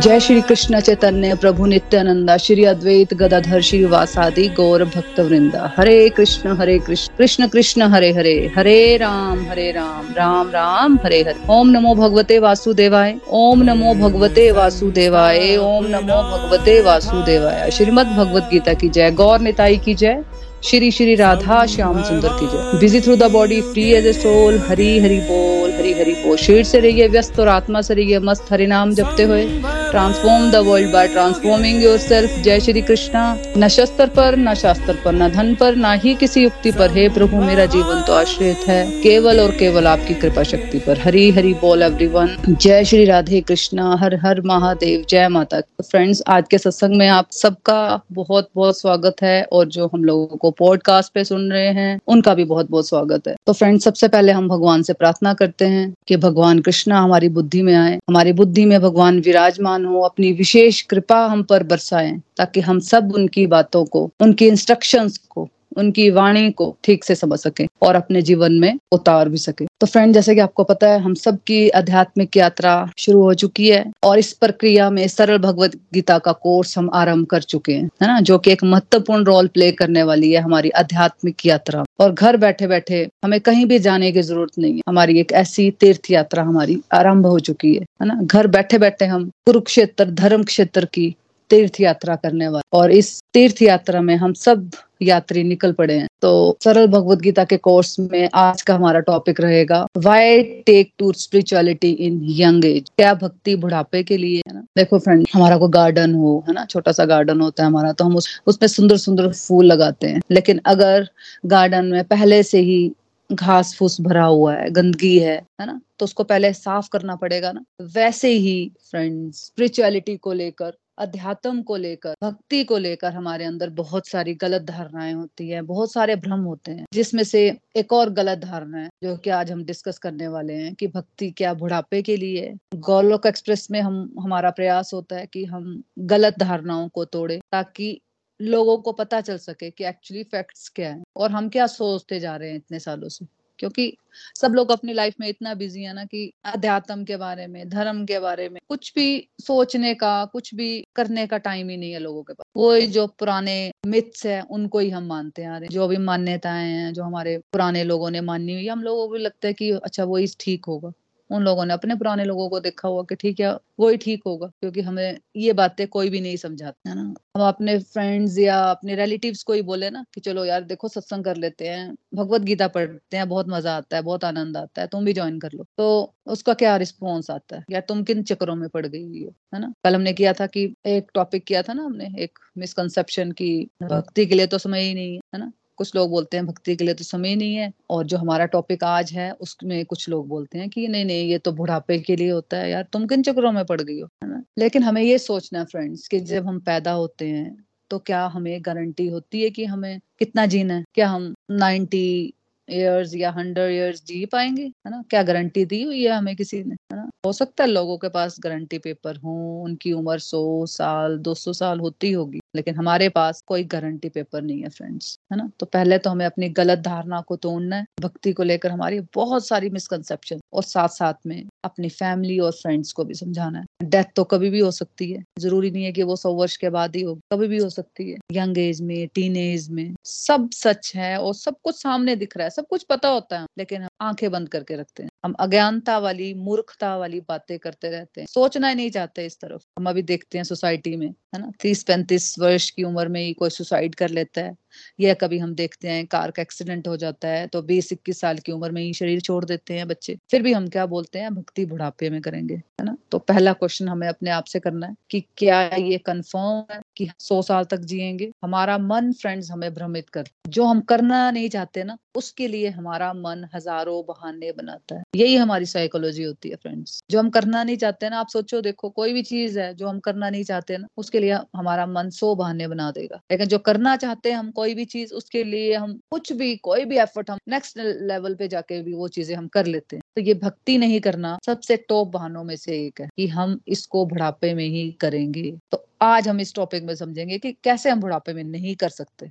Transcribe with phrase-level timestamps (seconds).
[0.00, 6.08] जय श्री कृष्ण चैतन्य, प्रभु नित्यानंदा, श्री अद्वैत गदाधर, श्री वासादि गौर भक्त वृंदा हरे
[6.08, 11.34] कृष्ण हरे कृष्ण कृष्ण कृष्ण, हरे हरे हरे राम हरे राम राम राम, हरे हरे।
[11.50, 18.74] ओम नमो भगवते वासुदेवाय, ओम नमो भगवते वासुदेवाय, ओम नमो भगवते वासुदेवाय। श्रीमद भगवत गीता
[18.74, 20.22] की जय, गौर निताई की जय,
[20.64, 24.58] श्री श्री राधा श्याम सुंदर की जय। Busy through the body free as a soul
[24.68, 28.52] Hari Hari बोल, हरी हरि बोल। शरीर से रहिए व्यस्त और आत्मा से रहिए मस्त
[28.52, 29.46] हरि नाम जपते हुए।
[29.90, 33.22] Transform the world by transforming yourself जय श्री कृष्णा
[33.56, 37.08] न शस्त्र पर न शास्त्र पर न धन पर न ही किसी युक्ति पर हे
[37.08, 41.52] प्रभु मेरा जीवन तो आश्रित है केवल और केवल आपकी कृपा शक्ति पर हरी हरि
[41.60, 46.96] बोल एवरीवन जय श्री राधे कृष्णा हर हर महादेव जय माता फ्रेंड्स आज के सत्संग
[46.96, 47.80] में आप सबका
[48.12, 52.34] बहुत बहुत स्वागत है और जो हम लोगों को पॉडकास्ट पे सुन रहे हैं उनका
[52.34, 55.94] भी बहुत बहुत स्वागत है तो फ्रेंड्स सबसे पहले हम भगवान से प्रार्थना करते हैं
[56.08, 60.82] कि भगवान कृष्णा हमारी बुद्धि में आए, हमारी बुद्धि में भगवान विराजमान हो, अपनी विशेष
[60.82, 66.50] कृपा हम पर बरसाएँ, ताकि हम सब उनकी बातों को, उनकी इंस्ट्रक्शंस को उनकी वाणी
[66.50, 70.34] को ठीक से समझ सके और अपने जीवन में उतार भी सके। तो फ्रेंड जैसे
[70.34, 74.32] कि आपको पता है, हम सब की आध्यात्मिक यात्रा शुरू हो चुकी है और इस
[74.32, 78.20] प्रक्रिया में सरल भगवत गीता का कोर्स हम आरंभ कर चुके हैं, है ना?
[78.20, 82.66] जो कि एक महत्वपूर्ण रोल प्ले करने वाली है हमारी आध्यात्मिक यात्रा। और घर बैठे
[82.66, 86.80] बैठे हमें कहीं भी जाने की ज़रूरत नहीं है। हमारी एक ऐसी तीर्थ यात्रा हमारी
[86.94, 88.18] आरंभ हो चुकी है है ना?
[88.22, 91.14] घर बैठे बैठे हम कुरुक्षेत्र धर्म क्षेत्र की
[91.50, 94.70] तीर्थ यात्रा करने वाले। और इस तीर्थ यात्रा में हम सब
[95.02, 99.40] यात्री निकल पड़े हैं। तो सरल भगवत गीता के कोर्स में आज का हमारा टॉपिक
[99.40, 104.64] रहेगा why take to spirituality in young age क्या भक्ति बुढ़ापे के लिए है ना?
[104.76, 106.64] देखो फ्रेंड हमारा कोई गार्डन हो, है ना?
[106.64, 110.20] छोटा सा गार्डन होता है हमारा तो हम उस, उसमें सुंदर सुंदर फूल लगाते हैं।
[110.30, 111.08] लेकिन अगर
[111.46, 112.92] गार्डन में पहले से ही
[113.30, 115.80] घास फूस भरा हुआ है, गंदगी है है ना?
[115.98, 117.64] तो उसको पहले साफ़ करना पड़ेगा ना?
[117.94, 124.08] वैसे ही फ्रेंड्स स्पिरिचुअलिटी को लेकर अध्यात्म को लेकर, भक्ति को लेकर हमारे अंदर बहुत
[124.08, 128.38] सारी गलत धारणाएँ होती है, बहुत सारे भ्रम होते हैं। जिसमें से एक और गलत
[128.38, 132.16] धारणा है, जो कि आज हम डिस्कस करने वाले हैं कि भक्ति क्या बुढ़ापे के
[132.16, 137.40] लिए गौलोक एक्सप्रेस में हम, हमारा प्रयास होता है कि हम गलत धारणाओं को तोड़े,
[137.52, 138.00] ताकि
[138.40, 142.36] लोगों को पता चल सके कि एक्चुअली फैक्ट्स क्या है, और हम क्या सोचते जा
[142.36, 143.96] रहे हैं इतने सालों से। क्योंकि
[144.40, 148.06] सब लोग अपनी लाइफ में इतना बिज़ी है ना कि अध्यात्म के बारे में, धर्म
[148.06, 151.98] के बारे में, कुछ भी सोचने का, कुछ भी करने का टाइम ही नहीं है
[151.98, 155.96] लोगों के पास। वो जो पुराने मिथ्स है, उनको ही हम मानते हैं। जो भी
[155.96, 159.70] मान्यताएँ हैं, जो हमारे पुराने लोगों ने मानी हुई हम लोगों को लगता है कि
[159.70, 160.92] अच्छा वो ठीक होगा।
[161.30, 164.22] उन लोगों ने, अपने पुराने लोगों को देखा हुआ कि ठीक है वो ही ठीक
[164.26, 167.02] होगा, क्योंकि हमें ये बातें कोई भी नहीं समझाते, है ना?
[167.36, 171.24] हम अपने फ्रेंड्स या अपने रिलेटिव्स को ही बोले ना कि चलो यार, देखो सत्संग
[171.24, 174.86] कर लेते हैं, भगवत गीता पढ़ते हैं, बहुत मज़ा आता है, बहुत आनंद आता है,
[174.88, 177.64] तुम भी ज्वाइन कर लो। तो उसका क्या रिस्पॉन्स आता है?
[177.70, 179.72] या तुम किन चक्रों में पड़ गई हुई हो, है ना?
[179.84, 183.50] कल हमने किया था कि एक टॉपिक किया था ना हमने, एक मिसकनसेप्शन की
[183.82, 185.52] भक्ति के लिए तो समय ही नहीं है ना?
[185.80, 188.84] कुछ लोग बोलते हैं भक्ति के लिए तो समय नहीं है, और जो हमारा टॉपिक
[188.84, 192.30] आज है, उसमें कुछ लोग बोलते हैं कि नहीं नहीं, ये तो बुढ़ापे के लिए
[192.30, 194.42] होता है यार, तुम किन चक्रों में पड़ गई हो, है ना?
[194.58, 197.56] लेकिन हमें ये सोचना है फ्रेंड्स कि जब हम पैदा होते हैं
[197.90, 200.84] तो क्या हमें गारंटी होती है कि हमें कितना जीना है?
[200.94, 202.34] क्या हम नाइन्टी
[202.72, 205.02] ईयर्स या हंड्रेड ईयर्स जी पाएँगे, है ना?
[205.10, 207.08] क्या गारंटी दी हुई है हमें किसी ने, है ना?
[207.26, 211.52] हो सकता है लोगों के पास गारंटी पेपर हो, उनकी उम्र सौ साल, दो सौ
[211.52, 215.50] साल होती होगी, लेकिन हमारे पास कोई गारंटी पेपर नहीं है फ्रेंड्स है ना?
[215.60, 219.46] तो पहले तो हमें अपनी गलत धारणा को तोड़ना है, भक्ति को लेकर हमारी बहुत
[219.46, 224.04] सारी मिसकनसेप्शन और साथ साथ में अपनी फैमिली और फ्रेंड्स को भी समझाना है। डेथ
[224.16, 226.96] तो कभी भी हो सकती है। ज़रूरी नहीं है कि वो सौ वर्ष के बाद
[226.96, 230.92] ही हो, कभी भी हो सकती है। यंग एज में, टीन एज में, सब सच
[230.96, 234.30] है और सब कुछ सामने दिख रहा है, सब कुछ पता होता है, लेकिन आँखें
[234.30, 238.74] बंद करके रखते हैं। हम अज्ञानता वाली, मूर्खता वाली बातें करते रहते हैं। सोचना ही
[238.74, 241.50] नहीं चाहते इस तरफ़। हम अभी देखते हैं सोसाइटी में, है ना?
[241.60, 244.54] तीस पैंतीस वर्ष की उम्र में ही कोई सुसाइड कर लेता है।
[245.00, 248.38] या कभी हम देखते हैं कार का एक्सीडेंट हो जाता है तो बीस इक्कीस साल
[248.38, 251.34] की उम्र में ही शरीर छोड़ देते हैं बच्चे। फिर भी हम क्या बोलते हैं?
[251.34, 252.96] भक्ति बुढ़ापे में करेंगे, है ना?
[253.12, 257.08] तो पहला क्वेश्चन हमें अपने आप से करना है कि क्या ये कंफर्म है कि
[257.18, 258.30] सौ साल तक जिएँगे?
[258.44, 263.12] हमारा मन फ्रेंड्स हमें भ्रमित कर, जो हम करना नहीं चाहते ना उसके लिए हमारा
[263.12, 267.76] मन हज़ारों बहाने बनाता है। यही हमारी साइकोलॉजी होती है फ्रेंड्स जो हम करना नहीं
[267.76, 270.86] चाहते ना, आप सोचो देखो, कोई भी चीज़ है जो हम करना नहीं चाहते ना,
[270.96, 274.74] उसके लिए हमारा मन सौ बहाने बना देगा। लेकिन जो करना चाहते हैं हम, कोई
[274.74, 278.82] भी चीज़, उसके लिए हम कुछ भी, कोई भी एफर्ट हम नेक्स्ट लेवल पे जाके
[278.82, 282.44] भी वो चीज़ें हम कर लेते हैं। तो ये भक्ति नहीं करना सबसे टॉप बहानों
[282.44, 286.54] में से एक है कि हम इसको बुढ़ापे में ही करेंगे। तो आज हम इस
[286.54, 289.30] टॉपिक में समझेंगे कि कैसे हम बुढ़ापे में नहीं कर सकते।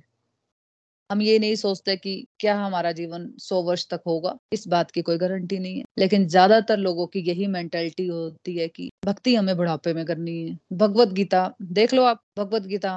[1.10, 5.02] हम ये नहीं सोचते कि क्या हमारा जीवन सौ वर्ष तक होगा, इस बात की
[5.02, 9.56] कोई गारंटी नहीं है। लेकिन ज़्यादातर लोगों की यही मेंटेलिटी होती है कि भक्ति हमें
[9.56, 12.92] बुढ़ापे में करनी है। भगवत गीता, देख लो आप, भगवत गीता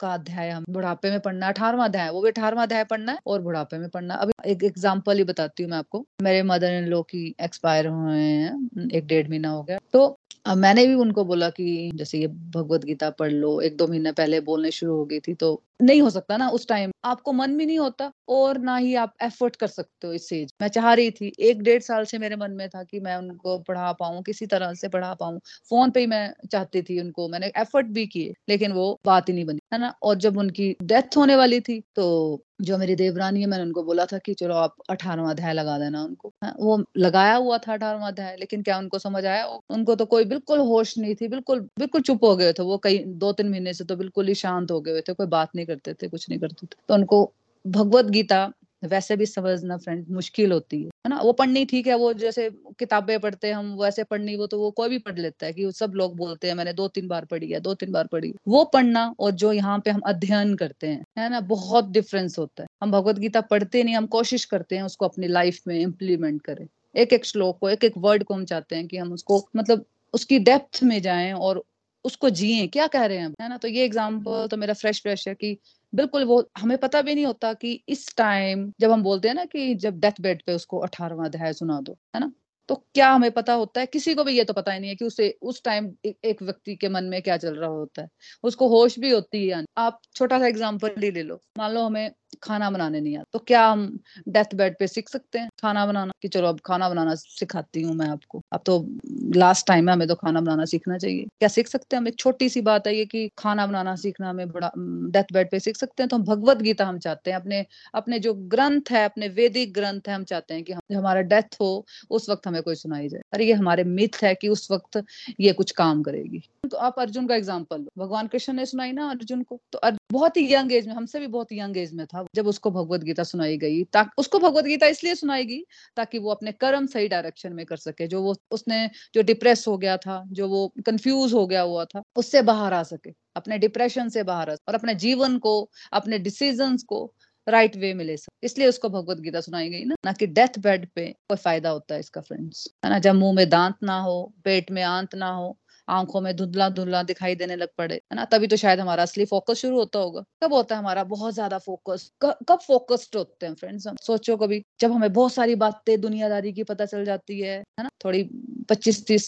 [0.00, 3.40] का अध्याय हम बुढ़ापे में पढ़ना अठारवा अध्याय, वो भी अठारवा अध्याय पढ़ना है और
[3.42, 7.02] बुढ़ापे में पढ़ना अभी एक एग्ज़ाम्पल ही बताती हूँ मैं आपको। मेरे मदर इन लो
[7.04, 11.90] की एक्सपायर हुए हैं, एक डेढ़ महीना हो गया। तो मैंने भी उनको बोला कि
[11.94, 15.34] जैसे ये भगवत गीता पढ़ लो, एक दो महीने पहले बोलने शुरू हो गई थी
[15.34, 18.94] तो नहीं हो सकता ना उस टाइम आपको मन भी नहीं होता और ना ही
[18.96, 22.18] आप एफर्ट कर सकते हो इस एज मैं चाह रही थी, एक डेढ़ साल से
[22.18, 25.38] मेरे मन में था कि मैं उनको पढ़ा पाऊँ, किसी तरह से पढ़ा पाऊँ।
[25.70, 29.34] फ़ोन पे ही मैं चाहती थी उनको, मैंने एफर्ट भी किए, लेकिन वो बात ही
[29.34, 29.94] नहीं बनी, है ना?
[30.02, 34.04] और जब उनकी डेथ होने वाली थी तो जो मेरी देवरानी है मैंने उनको बोला
[34.06, 38.06] था कि चलो आप अठारवा अध्याय लगा देना उनको। हाँ, वो लगाया हुआ था अठारवा
[38.08, 39.44] अध्याय लेकिन क्या उनको समझ आया?
[39.70, 42.98] उनको तो कोई बिल्कुल होश नहीं थी बिल्कुल बिल्कुल चुप हो गए थे वो कई
[43.06, 45.94] दो तीन महीने से तो बिल्कुल ही शांत हो गए थे कोई बात नहीं करते
[45.94, 47.24] थे कुछ नहीं करते थे। तो उनको
[47.64, 48.44] भगवत गीता
[48.86, 51.20] वैसे भी समझना फ्रेंड मुश्किल होती है है ना?
[51.20, 52.48] वो पढ़नी ठीक है, वो जैसे
[52.78, 55.70] किताबें पढ़ते हैं, हम वैसे पढ़नी वो तो वो कोई भी पढ़ लेता है कि
[55.72, 58.64] सब लोग बोलते हैं, मैंने दो तीन बार पढ़ी है, दो तीन बार पढ़ी वो
[58.64, 61.40] पढ़ना और जो यहाँ पे हम अध्ययन करते हैं, है ना?
[61.42, 65.28] बहुत डिफरेंस होता है। हम भगवत गीता पढ़ते नहीं, हम कोशिश करते हैं उसको अपनी
[65.28, 68.86] लाइफ में इम्प्लीमेंट करें। एक एक श्लोक को एक एक वर्ड को हम चाहते हैं
[68.88, 69.84] कि हम उसको मतलब
[70.14, 71.62] उसकी डेप्थ में जाएँ और
[72.04, 73.56] उसको जिए। क्या कह रहे हैं है ना?
[73.56, 75.56] तो ये एग्ज़ाम्पल तो मेरा फ्रेश फ्रेश है कि
[75.94, 79.44] बिल्कुल वो, हमें पता भी नहीं होता कि इस टाइम जब हम बोलते हैं ना
[79.46, 82.32] कि जब डेथ बेड पे उसको अठारवा अध्याय सुना दो, है ना?
[82.68, 83.86] तो क्या हमें पता होता है?
[83.86, 86.74] किसी को भी ये तो पता ही नहीं है कि उसे, उस टाइम एक व्यक्ति
[86.76, 88.08] के मन में क्या चल रहा होता है।
[88.44, 92.10] उसको होश भी होती है। आप छोटा सा एग्ज़ाम्पल ही ले लो। मान लो हमें
[92.42, 93.98] खाना बनाने नहीं आता। तो क्या हम
[94.28, 96.12] डेथ बेड पे सीख सकते हैं खाना बनाना?
[96.22, 98.86] कि चलो अब खाना बनाना सिखाती हूँ मैं आपको। अब तो
[99.34, 102.08] लास्ट टाइम है, हमें तो खाना बनाना सीखना चाहिए। क्या सीख सकते हैं हम?
[102.08, 104.70] एक छोटी सी बात है ये कि खाना बनाना सीखना हमें बड़ा
[105.10, 107.64] डेथ बेड पे सीख सकते हैं। तो हम भगवत गीता हम चाहते हैं। अपने
[107.94, 111.56] अपने जो ग्रंथ है, अपने वैदिक ग्रंथ है, हम चाहते हैं कि हम हमारा डेथ
[111.60, 115.04] हो, उस वक्त हमें कोई सुनाई जाए। अरे ये हमारे मिथ है कि उस वक्त
[115.40, 119.42] ये कुछ काम करेगी। तो आप अर्जुन का एग्ज़ाम्पल भगवान कृष्ण ने सुनाई ना अर्जुन
[119.42, 119.60] को?
[119.72, 119.78] तो
[120.10, 123.00] बहुत ही यंग एज में, हमसे भी बहुत यंग एज में था, जब उसको भगवत
[123.00, 125.60] गीता सुनाई गई ताकि उसको भगवत गीता इसलिए सुनाई गई,
[125.96, 129.76] ताकि वो अपने कर्म सही डायरेक्शन में कर सके, जो वो, उसने जो डिप्रेस हो
[129.78, 134.08] गया था, जो वो कंफ्यूज हो गया हुआ था, उससे बाहर आ सके, अपने डिप्रेशन
[134.08, 137.12] से बाहर आ और अपने जीवन को, अपने डिसीज़न को
[137.46, 140.26] राइट right वे में ले सके। इसलिए उसको भगवत गीता सुनाई गई ना ना कि
[140.26, 142.98] डेथ बेड पे कोई फ़ायदा होता है इसका फ्रेंड्स है ना?
[142.98, 145.58] जब मुँह में दांत ना हो, पेट में आंत ना हो
[145.88, 148.24] आँखों में धुंधला धुंधला दिखाई देने लग पड़े, है ना?
[148.26, 151.04] तभी तो शायद हमारा असली फोकस शुरू होता होगा। कब होता है हमारा?
[151.06, 153.96] बहुत ज़्यादा फोकस कब फोकस्ड होते हैं फ्रेंड्स हम?
[154.02, 157.88] सोचो कभी, जब हमें बहुत सारी बातें दुनियादारी की पता चल जाती है है ना?
[158.04, 158.22] थोड़ी
[158.70, 159.26] पच्चीस तीस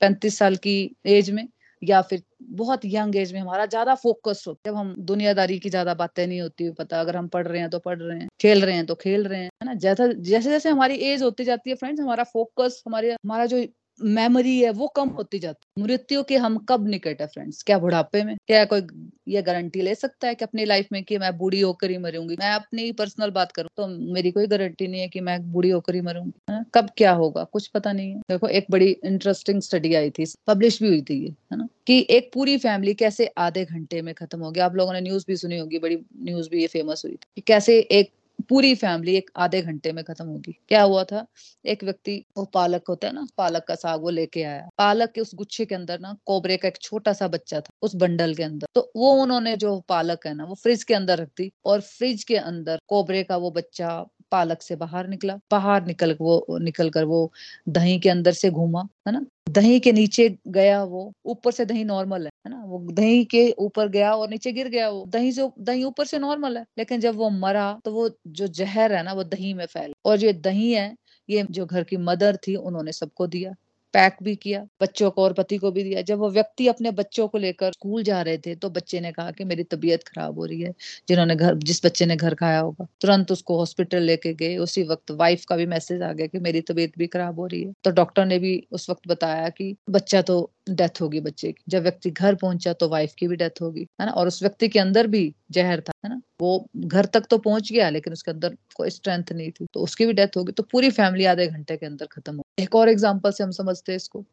[0.00, 0.74] पैंतीस साल की
[1.08, 1.46] एज में,
[1.82, 2.22] या फिर
[2.52, 6.40] बहुत यंग एज में हमारा ज़्यादा फोकस हो, जब हम दुनियादारी की ज़्यादा बातें नहीं
[6.40, 8.94] होती पता, अगर हम पढ़ रहे हैं तो पढ़ रहे हैं, खेल रहे हैं तो
[8.96, 9.74] खेल रहे हैं, है ना?
[9.76, 13.64] जैसा जैसे जैसे हमारी एज होती जाती है फ्रेंड्स हमारा फोकस हमारे, हमारा जो
[13.98, 18.22] मेमोरी है, वो कम होती जाती मृत्यु के हम कब निकट है फ्रेंड्स क्या बुढ़ापे
[18.24, 18.36] में?
[18.46, 18.82] क्या कोई
[19.28, 22.36] ये गारंटी ले सकता है कि अपनी लाइफ में कि मैं बूढ़ी होकर ही मरूँगी?
[22.40, 25.94] मैं अपनी पर्सनल बात करूँ तो मेरी कोई गारंटी नहीं है कि मैं बूढ़ी होकर
[25.94, 26.62] ही मरूँगी, है?
[26.74, 27.44] कब क्या होगा?
[27.44, 31.22] कुछ पता नहीं है। देखो, एक बड़ी इंटरेस्टिंग स्टडी आई थी पब्लिश भी हुई थी
[31.24, 31.68] ये, है ना?
[31.86, 35.24] कि एक पूरी फैमिली कैसे आधे घंटे में खत्म हो गया आप लोगों ने न्यूज़
[35.28, 38.10] भी सुनी होगी, बड़ी न्यूज़ भी ये फ़ेमस हुई थी कैसे एक
[38.48, 41.26] पूरी फैमिली एक आधे घंटे में खत्म होगी। क्या हुआ था?
[41.64, 45.20] एक व्यक्ति, वो पालक होता है ना, पालक का साग वो लेके आया। पालक के
[45.20, 48.42] उस गुच्छे के अंदर ना कोबरे का एक छोटा सा बच्चा था, उस बंडल के
[48.42, 51.80] अंदर। तो वो उन्होंने जो पालक है ना, वो फ्रिज के अंदर रख दी और
[51.80, 56.90] फ्रिज के अंदर कोबरे का वो बच्चा पालक से बाहर निकला, बाहर निकल वो, निकल
[56.90, 57.32] कर वो
[57.68, 59.26] दही के अंदर से घूमा, है ना?
[59.48, 62.64] दही के नीचे गया वो, ऊपर से दही नॉर्मल है है ना?
[62.64, 66.18] वो दही के ऊपर गया और नीचे गिर गया वो, दही से, दही ऊपर से
[66.18, 69.66] नॉर्मल है, लेकिन जब वो मरा तो वो जो जहर है ना, वो दही में
[69.66, 70.96] फैल। और ये दही है,
[71.30, 73.54] ये जो घर की मदर थी, उन्होंने सबको दिया।
[73.96, 77.26] पैक भी किया, बच्चों को और पति को भी दिया। जब वो व्यक्ति अपने बच्चों
[77.28, 80.44] को लेकर स्कूल जा रहे थे तो बच्चे ने कहा कि मेरी तबीयत खराब हो
[80.44, 80.72] रही है,
[81.08, 85.10] जिन्होंने घर, जिस बच्चे ने घर खाया होगा। तुरंत उसको हॉस्पिटल लेके गए। उसी वक्त
[85.12, 87.90] वाइफ का भी मैसेज आ गया कि मेरी तबीयत भी खराब हो रही है। तो
[87.92, 92.10] डॉक्टर ने भी उस वक्त बताया कि बच्चा तो डेथ होगी बच्चे की। जब व्यक्ति
[92.12, 94.12] घर पहुँचा तो वाइफ की भी डेथ होगी, है ना?
[94.12, 96.20] और उस व्यक्ति के अंदर भी जहर था। है ना?
[96.40, 100.06] वो घर तक तो पहुँच गया, लेकिन उसके अंदर कोई स्ट्रेंथ नहीं थी। तो उसकी
[100.06, 103.30] भी डेथ होगी तो पूरी फैमिली आधे घंटे के अंदर खत्म हो एक और एग्ज़ाम्पल
[103.30, 104.24] से हम समझते हैं इसको।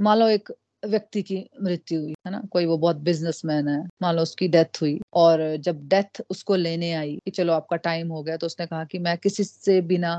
[0.00, 0.52] मान लो एक
[0.84, 2.40] व्यक्ति की मृत्यु हुई, है ना?
[2.52, 6.92] कोई वो बहुत बिजनेसमैन है, मान लो उसकी डेथ हुई, और जब डेथ उसको लेने
[6.94, 10.12] आई कि चलो आपका टाइम हो गया तो उसने कहा कि मैं किसी से बिना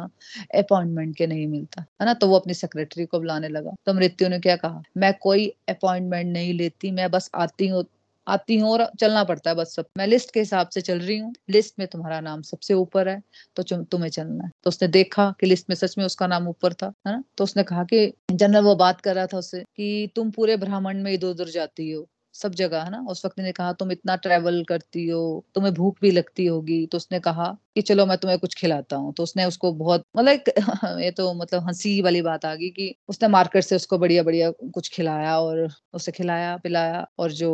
[0.56, 2.14] अपॉइंटमेंट के नहीं मिलता, है ना?
[2.14, 4.82] तो वो अपनी सेक्रेटरी को बुलाने लगा। तो मृत्यु ने क्या कहा?
[4.98, 7.84] मैं कोई अपॉइंटमेंट नहीं लेती, मैं बस आती हूँ
[8.30, 11.18] आती हूँ और चलना पड़ता है बस सब। मैं लिस्ट के हिसाब से चल रही
[11.18, 13.22] हूँ। लिस्ट में तुम्हारा नाम सबसे ऊपर है
[13.58, 16.74] तो तुम्हें चलना है। तो उसने देखा कि लिस्ट में सच में उसका नाम ऊपर
[16.74, 17.24] था, है ना?
[17.38, 21.04] तो उसने कहा कि, जनरल वो बात कर रहा था उससे कि तुम पूरे ब्राह्मण
[21.04, 23.00] में इधर उधर जाती हो। सब जगह, है ना?
[23.10, 25.22] उस वक्त ने कहा, तुम इतना ट्रेवल करती हो,
[25.56, 27.46] तुम्हें भूख भी लगती होगी। तो उसने कहा
[27.76, 30.44] कि, चलो, मैं तुम्हें कुछ खिलाता हूँ। तो उसने उसको बहुत मतलब
[31.02, 34.52] ये तो मतलब हँसी वाली बात आ गई कि उसने मार्केट से उसको बढ़िया बढ़िया
[34.74, 37.52] कुछ खिलाया और उसे खिलाया, पिलाया और जो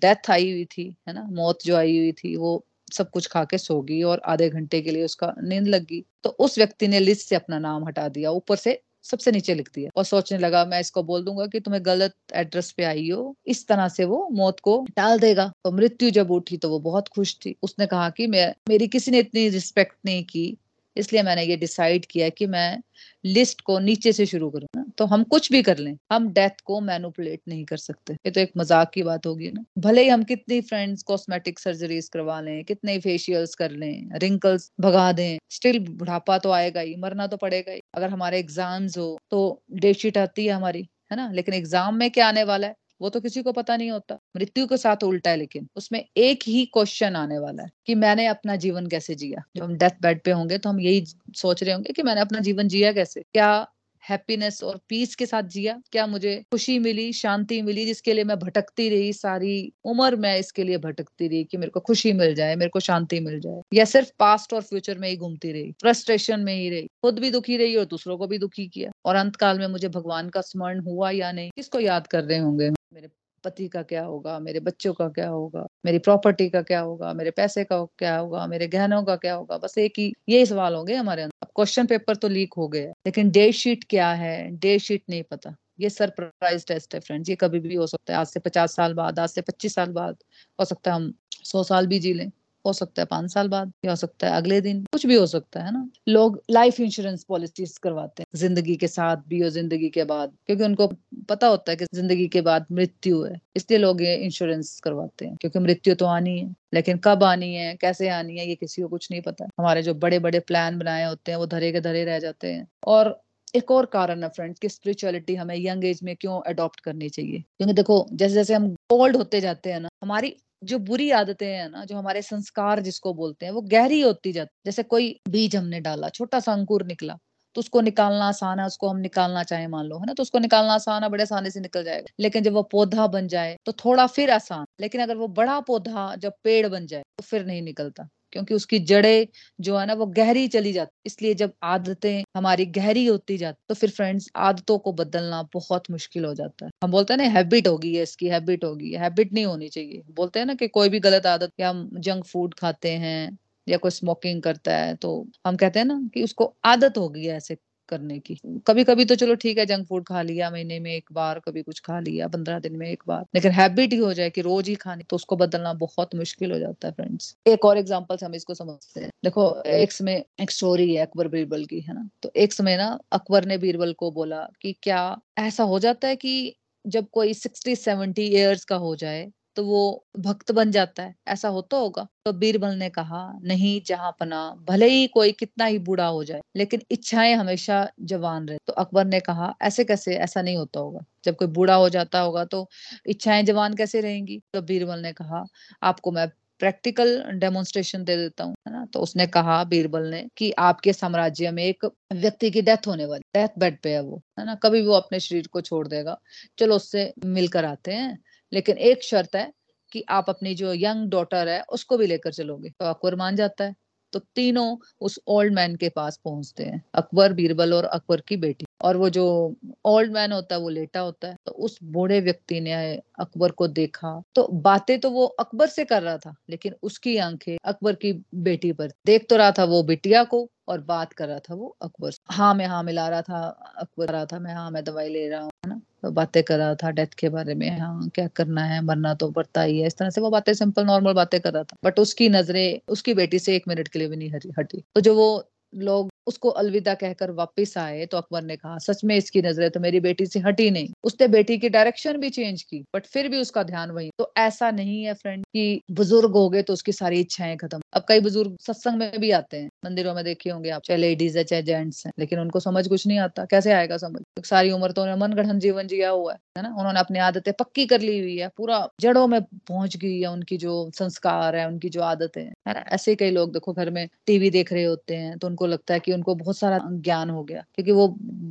[0.00, 1.26] डेथ आई हुई थी, है ना?
[1.32, 4.80] मौत जो आई हुई थी, वो सब कुछ खा के सो गई और आधे घंटे
[4.82, 8.08] के लिए उसका नींद लग गई। तो उस व्यक्ति ने लिस्ट से अपना नाम हटा
[8.08, 11.60] दिया। ऊपर से सबसे नीचे लिखती है। और सोचने लगा, मैं इसको बोल दूँगा कि
[11.60, 15.70] तुम्हें गलत एड्रेस पे आई हो। इस तरह से वो मौत को टाल देगा। तो
[15.70, 19.18] मृत्यु जब उठी तो वो बहुत खुश थी। उसने कहा कि मैं, मेरी किसी ने
[19.18, 20.58] इतनी रिस्पेक्ट नहीं की।
[20.96, 22.82] इसलिए मैंने ये डिसाइड किया कि मैं
[23.24, 26.60] लिस्ट को नीचे से शुरू करूँ ना तो हम कुछ भी कर लें, हम डेथ
[26.64, 30.08] को मैनुपुलेट नहीं कर सकते। ये तो एक मज़ाक की बात होगी ना। भले ही
[30.08, 35.78] हम कितनी फ्रेंड्स कॉस्मेटिक सर्जरीज करवा लें, कितने फेशियल्स कर लें रिंकल्स भगा दें स्टिल
[35.80, 40.18] बुढ़ापा तो आएगा ही, मरना तो पड़ेगा ही। अगर हमारे एग्ज़ाम्स हो तो डेट शीट
[40.18, 41.30] आती है हमारी, है ना?
[41.32, 42.74] लेकिन एग्ज़ाम में क्या आने वाला है?
[43.00, 46.40] वो तो किसी को पता नहीं होता। मृत्यु के साथ उल्टा है लेकिन उसमें एक
[46.46, 49.42] ही क्वेश्चन आने वाला है कि मैंने अपना जीवन कैसे जिया?
[49.56, 51.04] जब हम डेथ बेड पे होंगे तो हम यही
[51.36, 53.20] सोच रहे होंगे कि मैंने अपना जीवन जिया कैसे?
[53.20, 53.66] क्या
[54.02, 55.82] हैप्पीनेस और पीस के साथ जिया?
[55.92, 59.12] क्या मुझे खुशी मिली, शांति मिली, जिसके लिए मैं भटकती रही?
[59.12, 62.80] सारी उम्र मैं इसके लिए भटकती रही कि मेरे को खुशी मिल जाए, मेरे को
[62.80, 66.70] शांति मिल जाए। या सिर्फ़ पास्ट और फ्यूचर में ही घूमती रही फ्रस्ट्रेशन में ही
[66.70, 69.66] रही। खुद भी दुखी रही और दूसरों को भी दुखी किया। और अंत काल में
[69.66, 71.50] मुझे भगवान का स्मरण हुआ या नहीं?
[71.56, 72.70] किसको याद कर रहे होंगे?
[72.92, 73.08] मेरे
[73.44, 77.30] पति का क्या होगा, मेरे बच्चों का क्या होगा, मेरी प्रॉपर्टी का क्या होगा, मेरे
[77.30, 80.94] पैसे का क्या होगा, मेरे गहनों का क्या होगा, बस एक ही, यही सवाल होंगे
[80.94, 84.50] हमारे अंदर। अब क्वेश्चन पेपर तो लीक हो गया लेकिन डेट शीट क्या है?
[84.50, 88.18] डेट शीट नहीं पता। ये सरप्राइज़ टेस्ट है फ्रेंड्स ये कभी भी हो सकता है।
[88.20, 90.16] आज से पचास साल बाद, आज से पच्चीस साल बाद
[90.58, 91.12] हो सकता है हम
[91.44, 92.30] सौ साल भी जी लें।
[92.68, 95.26] हो सकता है पाँच साल बाद, या हो सकता है अगले दिन, कुछ भी हो
[95.26, 99.88] सकता है ना। लोग लाइफ इंश्योरेंस पॉलिसीज़ करवाते हैं, ज़िंदगी के साथ भी और ज़िंदगी
[99.88, 100.86] के बाद, क्योंकि उनको
[101.28, 105.36] पता होता है कि ज़िंदगी के बाद मृत्यु है, इसलिए लोग ये इंश्योरेंस करवाते हैं,
[105.40, 108.88] क्योंकि मृत्यु तो आनी है, लेकिन कब आनी है, कैसे आनी है, ये किसी को
[108.88, 112.04] कुछ नहीं पता। हमारे जो बड़े बड़े प्लान बनाए होते हैं, वो धरे के धरे
[112.04, 113.20] रह जाते हैं। और
[113.54, 117.38] एक और कारण है फ्रेंड्स कि स्पिरिचुअलिटी हमें यंग एज में क्यों अडॉप्ट करनी चाहिए?
[117.38, 121.68] क्योंकि देखो जैसे जैसे हम ओल्ड होते जाते हैं ना, हमारी जो बुरी आदतें हैं
[121.70, 125.80] ना, जो हमारे संस्कार जिसको बोलते हैं, वो गहरी होती जाती जैसे कोई बीज हमने
[125.80, 127.16] डाला, छोटा सा अंकुर निकला
[127.56, 130.38] तो उसको निकालना आसान है, उसको हम निकालना चाहे मान लो, है ना तो उसको
[130.38, 133.72] निकालना आसान है, बड़े आसानी से निकल जाएगा। लेकिन जब वो पौधा बन जाए तो
[133.84, 137.62] थोड़ा फिर आसान। लेकिन अगर वो बड़ा पौधा, जब पेड़ बन जाए तो फिर नहीं
[137.62, 139.26] निकलता। क्योंकि उसकी जड़ें
[139.58, 143.74] जो है ना, वो गहरी चली जाती इसलिए जब आदतें हमारी गहरी होती जाती तो
[143.76, 147.68] फिर फ्रेंड्स आदतों को बदलना बहुत मुश्किल हो जाता है। हम बोलते हैं ना हैबिट
[147.68, 151.00] होगी है इसकी हैबिट होगी हैबिट नहीं होनी चाहिए। बोलते हैं ना कि कोई भी
[151.00, 155.10] गलत आदत, या हम जंक फ़ूड खाते हैं, या कोई स्मोकिंग करता है तो
[155.46, 157.56] हम कहते हैं ना कि उसको आदत हो गई है ऐसे
[157.88, 161.12] करने की। कभी कभी तो चलो ठीक है जंक फ़ूड खा लिया महीने में एक
[161.12, 164.30] बार, कभी कुछ खा लिया, पंद्रह दिन में एक बार। लेकिन हैबिट ही हो जाए
[164.30, 167.78] कि रोज ही खाने तो उसको बदलना बहुत मुश्किल हो जाता है फ्रेंड्स एक और
[167.78, 171.94] एग्ज़ाम्पल हम इसको समझते हैं। देखो, एक समय, एक स्टोरी है अकबर बीरबल की, है
[171.94, 172.08] ना?
[172.22, 176.16] तो एक समय ना, अकबर ने बीरबल को बोला कि क्या ऐसा हो जाता है
[176.16, 176.54] कि
[176.84, 179.78] जब कोई सिक्सटी सेवेंटी ईयर्स का हो जाए तो वो
[180.18, 184.86] भक्त बन जाता है। ऐसा होता होगा। तो बीरबल ने कहा, नहीं, जहाँ पना, भले
[184.88, 189.20] ही कोई कितना ही बूढ़ा हो जाए, लेकिन इच्छाएँ हमेशा जवान रहे। तो अकबर ने
[189.20, 190.14] कहा, ऐसे कैसे?
[190.16, 192.66] ऐसा नहीं होता होगा। जब कोई बूढ़ा हो जाता होगा तो
[193.06, 194.40] इच्छाएँ जवान कैसे रहेंगी?
[194.54, 195.44] तो बीरबल ने कहा,
[195.82, 196.28] आपको मैं
[196.60, 198.84] प्रैक्टिकल डेमोन्स्ट्रेशन दे देता हूँ, है ना?
[198.92, 201.84] तो उसने कहा बीरबल ने, कि आपके साम्राज्य में एक
[202.14, 204.54] व्यक्ति की डेथ होने वाली, डेथ बेड पे है वो, है ना?
[204.54, 206.18] कभी वो अपने शरीर को छोड़ देगा।
[206.58, 208.18] चलो उससे मिलकर आते हैं।
[208.52, 209.52] लेकिन एक शर्त है
[209.92, 213.64] कि आप अपनी जो यंग डॉटर है, उसको भी लेकर चलोगे। तो अकबर मान जाता
[213.64, 213.74] है।
[214.12, 218.64] तो तीनों उस ओल्ड मैन के पास पहुँचते हैं, अकबर बीरबल और अकबर की बेटी।
[218.82, 222.60] और वो जो ओल्ड मैन होता है, वो लेटा होता है। तो उस बूढ़े व्यक्ति
[222.60, 222.74] ने
[223.18, 227.56] अकबर को देखा। तो बातें तो वो अकबर से कर रहा था, लेकिन उसकी आँखें
[227.64, 231.38] अकबर की बेटी पर देख तो रहा था वो बिटिया को और बात कर रहा
[231.38, 234.84] था वो अकबर हाँ मैं हाँ मिला रहा था, अकबर रहा था, मैं हाँ मैं
[234.84, 235.80] दवाई ले रहा हूँ ना?
[236.04, 239.62] बातें कर रहा था डेथ के बारे में हाँ क्या करना है, मरना तो पड़ता
[239.62, 242.28] ही है, इस तरह से वो बातें सिंपल, नॉर्मल बातें कर रहा था। बट उसकी
[242.28, 246.10] नज़रें, उसकी बेटी से एक मिनट के लिए भी नहीं हटी। तो जो वो लोग
[246.28, 250.00] उसको अलविदा कहकर वापस आए तो अकबर ने कहा, सच में इसकी नज़रें तो मेरी
[250.00, 253.62] बेटी से हटी नहीं। उसने बेटी की डायरेक्शन भी चेंज की बट फिर भी उसका
[253.62, 257.56] ध्यान वही। तो ऐसा नहीं है फ्रेंड कि बुज़ुर्ग हो गए तो उसकी सारी इच्छाएँ
[257.56, 261.00] खत्म। अब कई बुज़ुर्ग सत्संग में भी आते हैं। मंदिरों में देखे होंगे आप, चाहे
[261.00, 264.22] लेडीज़ है, चाहे जेंट्स है, लेकिन उनको समझ कुछ नहीं आता। कैसे आएगा समझ?
[264.44, 266.68] सारी उम्र तो उन्होंने मनगढ़ जीवन जिया हुआ है ना?
[266.78, 270.56] उन्होंने अपनी आदतें पक्की कर ली हुई है। पूरा जड़ों में पहुँच गई है उनकी
[270.56, 272.84] जो संस्कार है, उनकी जो आदतें है। ना?
[272.92, 276.00] ऐसे कई लोग देखो घर में टीवी देख रहे होते हैं तो उनको लगता है
[276.00, 278.08] कि उनको बहुत सारा ज्ञान हो गया। क्योंकि वो,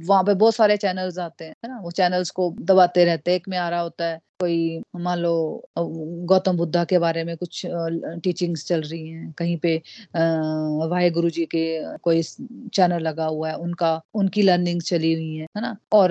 [0.07, 1.79] वहाँ पे बहुत सारे चैनल्स आते हैं ना?
[1.79, 5.31] वो चैनल्स को दबाते रहते हैं, एक में आ रहा होता है। कोई मान लो
[5.77, 7.61] गौतम बुद्धा के बारे में कुछ
[8.23, 9.75] टीचिंग्स चल रही हैं, कहीं पे
[10.89, 11.63] वाहे गुरु जी के
[12.03, 12.21] कोई
[12.73, 15.75] चैनल लगा हुआ है, उनका, उनकी लर्निंग चली हुई है है ना?
[15.93, 16.09] और